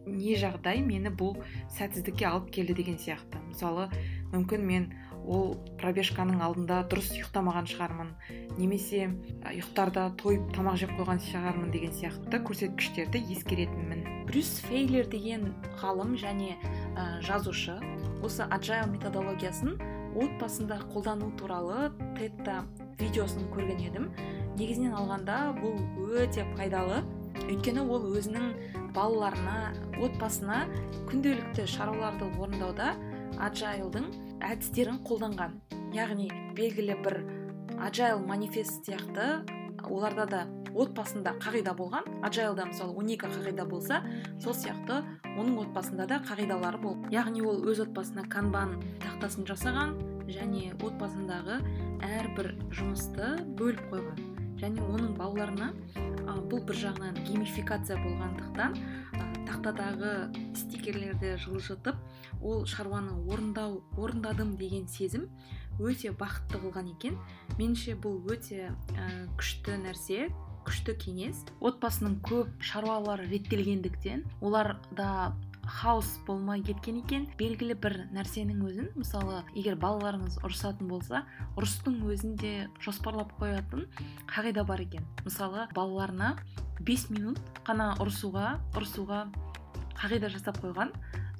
не 0.07 0.35
жағдай 0.41 0.83
мені 0.85 1.13
бұл 1.15 1.39
сәтсіздікке 1.77 2.27
алып 2.29 2.51
келді 2.55 2.77
деген 2.79 2.99
сияқты. 2.99 3.41
Мысалы 3.49 3.89
мүмкін 4.33 4.67
мен 4.67 4.91
ол 5.23 5.55
пробежканың 5.79 6.43
алдында 6.43 6.81
дұрыс 6.91 7.13
ұйықтамаған 7.15 7.69
шығармын 7.71 8.11
немесе 8.59 9.07
ұйықтарда 9.53 10.09
тойып 10.19 10.51
тамақ 10.57 10.81
жеп 10.83 10.95
қойған 10.99 11.23
шығармын 11.29 11.71
деген 11.75 11.95
сияқты 11.95 12.43
көрсеткіштерді 12.49 13.23
ескеретінмін. 13.37 14.03
Брюс 14.27 14.51
фейлер 14.67 15.07
деген 15.11 15.53
ғалым 15.83 16.17
және 16.19 16.57
ә, 16.97 17.23
жазушы 17.23 17.79
осы 18.23 18.47
agile 18.51 18.87
методологиясын 18.91 19.79
отбасында 20.19 20.81
қолдану 20.93 21.31
туралы 21.39 21.91
тедта 22.19 22.63
видеосын 22.99 23.47
көрген 23.55 23.81
едім. 23.83 24.11
Негізінен 24.59 24.95
алғанда 24.99 25.55
бұл 25.57 25.79
өте 26.19 26.45
пайдалы 26.57 27.01
өйткені 27.49 27.85
ол 27.89 28.07
өзінің 28.17 28.49
балаларына 28.97 29.73
отбасына 30.03 30.63
күнделікті 31.11 31.67
шаруаларды 31.71 32.29
орындауда 32.39 32.93
аджайлдың 33.43 34.09
әдістерін 34.45 35.01
қолданған. 35.07 35.59
Яғни 35.97 36.29
белгілі 36.57 36.97
бір 37.05 37.19
аджайл 37.83 38.23
манифест 38.27 38.85
сияқты 38.87 39.43
оларда 39.89 40.27
да 40.27 40.43
отбасында 40.73 41.35
қағида 41.43 41.75
болған. 41.77 42.07
Аджайлда 42.25 42.67
мысалы 42.71 42.97
он 42.97 43.11
екі 43.13 43.29
қағида 43.33 43.67
болса 43.69 44.03
сол 44.41 44.55
сияқты 44.57 45.03
оның 45.37 45.59
отбасында 45.67 46.07
да 46.09 46.21
қағидалары 46.29 46.81
болды 46.83 47.13
яғни 47.15 47.45
ол 47.45 47.65
өз 47.69 47.83
отбасына 47.87 48.25
канбан 48.33 48.79
тақтасын 49.05 49.49
жасаған 49.49 49.97
және 50.33 50.73
отбасындағы 50.81 51.61
әрбір 52.03 52.55
жұмысты 52.73 53.35
бөліп 53.59 53.89
қойған. 53.93 54.32
Және 54.63 54.83
оның 54.87 55.17
балаларына 55.19 55.73
бұл 56.53 56.63
бір 56.69 56.79
жағынан 56.79 57.19
геймификация 57.27 57.97
болғандықтан 58.03 58.77
ә, 58.77 59.27
тақтадағы 59.49 60.13
стикерлерді 60.59 61.35
жылжытып 61.41 61.97
ол 62.45 62.65
шаруаны 62.69 63.15
орындау 63.33 63.81
орындадым 63.97 64.57
деген 64.61 64.87
сезім 64.89 65.29
өте 65.81 66.13
бақытты 66.13 66.61
қылған 66.63 66.91
екен. 66.93 67.17
Меніңше 67.59 67.97
бұл 68.05 68.21
өте 68.33 68.69
ә, 68.69 69.09
күшті 69.41 69.79
нәрсе 69.83 70.29
күшті 70.67 70.95
кеңес. 71.01 71.43
Отбасының 71.65 72.21
көп 72.27 72.53
шаруалары 72.63 73.27
реттелгендіктен 73.33 74.27
оларда 74.41 75.33
хаос 75.67 76.19
болмай 76.27 76.63
кеткен 76.63 77.01
екен. 77.03 77.27
Белгілі 77.39 77.77
бір 77.79 77.97
нәрсенің 78.15 78.63
өзін 78.67 78.91
мысалы 78.99 79.43
егер 79.55 79.77
балаларыңыз 79.81 80.41
ұрысатын 80.43 80.91
болса 80.91 81.23
ұрыстың 81.57 82.01
өзінде 82.09 82.69
жоспарлап 82.83 83.33
қоятын 83.39 83.87
қағида 84.31 84.67
бар 84.67 84.83
екен. 84.85 85.07
Мысалы 85.25 85.69
балаларына 85.75 86.37
5 86.81 87.09
минут 87.15 87.41
қана 87.67 87.93
ұрысуға 88.03 88.59
ұрысуға 88.75 89.27
қағида 90.01 90.33
жасап 90.35 90.59
қойған. 90.65 90.93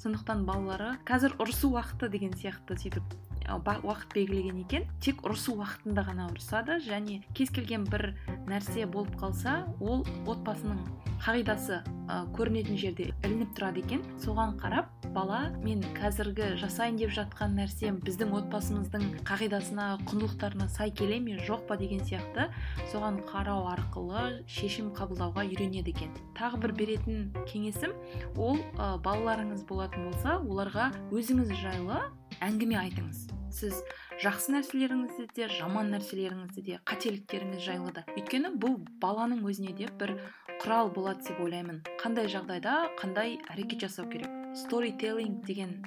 Сондықтан 0.03 0.47
балалары 0.47 0.97
қазір 1.07 1.37
ұрысу 1.43 1.75
уақыты 1.75 2.09
деген 2.11 2.35
сияқты 2.35 2.79
сөйтіп. 2.79 3.32
Уақыт 3.59 4.15
белгілеген 4.15 4.63
екен. 4.65 4.89
Тек 5.01 5.23
ұрысу 5.27 5.57
уақытында 5.59 6.07
ғана 6.09 6.29
ұрысады. 6.33 6.81
Және 6.85 7.23
кез 7.35 7.51
келген 7.51 7.85
бір 7.91 8.13
нәрсе 8.49 8.87
болып 8.87 9.15
қалса 9.21 9.63
ол 9.81 10.07
отбасының 10.27 10.83
қағидасы 11.23 11.79
ә, 12.11 12.17
көрінетін 12.35 12.79
жерде 12.81 13.05
ілініп 13.23 13.53
тұрады 13.55 13.83
екен. 13.85 14.03
Соған 14.23 14.57
қарап 14.59 14.89
бала 15.15 15.53
мен 15.63 15.85
қазіргі 15.95 16.57
жасайын 16.59 16.99
деп 16.99 17.13
жатқан 17.15 17.55
нәрсем 17.59 18.01
біздің 18.03 18.33
отбасымыздың 18.41 19.05
қағидасына 19.29 19.87
құндылықтарына 20.09 20.67
сай 20.73 20.91
келе 20.91 21.21
ме 21.21 21.37
жоқ 21.47 21.67
па? 21.69 21.77
деген 21.83 22.03
сияқты. 22.07 22.49
Соған 22.93 23.21
қарау 23.29 23.69
арқылы 23.71 24.43
шешім 24.51 24.91
қабылдауға 24.97 25.47
үйренеді 25.51 25.95
екен. 25.95 26.11
Тағы 26.39 26.61
бір 26.65 26.75
беретін 26.81 27.31
кеңесім 27.51 27.95
ол 28.37 28.59
ә, 28.79 28.99
балаларыңыз 29.03 29.67
болатын 29.69 30.11
болса 30.11 30.41
оларға 30.43 30.91
өзіңіз 31.15 31.55
жайлы 31.63 32.03
әңгіме 32.43 32.83
айтыңыз. 32.83 33.42
Сіз 33.53 33.83
жақсы 34.23 34.55
нәрселеріңізді 34.57 35.27
де 35.37 35.49
жаман 35.53 35.93
нәрселеріңізді 35.93 36.65
де 36.67 36.79
қателіктеріңіз 36.89 37.63
жайлы 37.65 37.93
да. 37.95 38.05
Өйткені 38.17 38.55
бұл 38.63 38.79
баланың 39.03 39.45
өзіне 39.49 39.75
де 39.77 39.89
бір 40.01 40.17
құрал 40.63 40.93
болады 40.95 41.27
деп 41.29 41.41
ойлаймын. 41.45 41.83
Қандай 42.03 42.31
жағдайда 42.33 42.77
қандай 43.01 43.39
әрекет 43.53 43.85
жасау 43.85 44.09
керек? 44.13 44.31
Сторителлинг 44.57 45.45
деген 45.47 45.79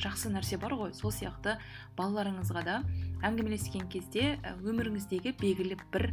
жақсы 0.00 0.32
нәрсе 0.32 0.58
бар 0.60 0.76
ғой. 0.78 0.92
Сол 0.96 1.12
сияқты 1.12 1.58
балаларыңызға 1.98 2.64
да 2.64 2.80
әңгімелескен 3.26 3.88
кезде 3.92 4.36
өміріңіздегі 4.62 5.36
белгілі 5.40 5.78
бір 5.94 6.10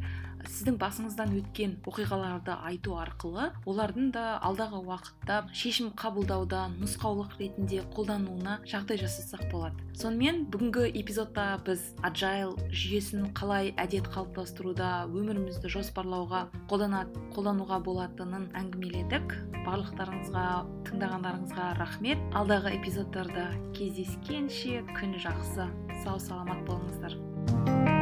сіздің 0.47 0.77
басыңыздан 0.79 1.33
өткен 1.35 1.73
оқиғаларды 1.89 2.53
айту 2.69 2.95
арқылы 2.99 3.49
олардың 3.67 4.11
да 4.15 4.23
алдағы 4.45 4.79
уақытта 4.85 5.41
шешім 5.55 5.91
қабылдауда 5.99 6.61
нұсқаулық 6.77 7.35
ретінде 7.41 7.81
қолдануына 7.95 8.59
жағдай 8.69 9.01
жасасақ 9.01 9.49
болады. 9.51 9.75
Сонымен 9.99 10.45
бүгінгі 10.51 10.87
эпизодта 11.01 11.59
біз 11.67 11.83
аджайл 12.07 12.55
жүйесін 12.71 13.33
қалай 13.35 13.73
әдет 13.81 14.07
қалыптастыруда 14.13 15.09
өмірімізді 15.11 15.71
жоспарлауға 15.75 16.45
қолдана, 16.71 17.05
қолдануға 17.35 17.81
болатынын 17.83 18.49
әңгімеледік. 18.63 19.35
Барлықтарыңызға 19.67 20.45
тыңдағандарыңызға 20.87 21.67
рахмет. 21.81 22.23
Алдағы 22.31 22.77
эпизодтарда 22.79 23.49
кездескенше 23.75 24.85
күн 24.95 25.19
жақсы 25.19 25.67
сау 26.05 26.19
саламат 26.23 26.63
pasar. 27.01 27.98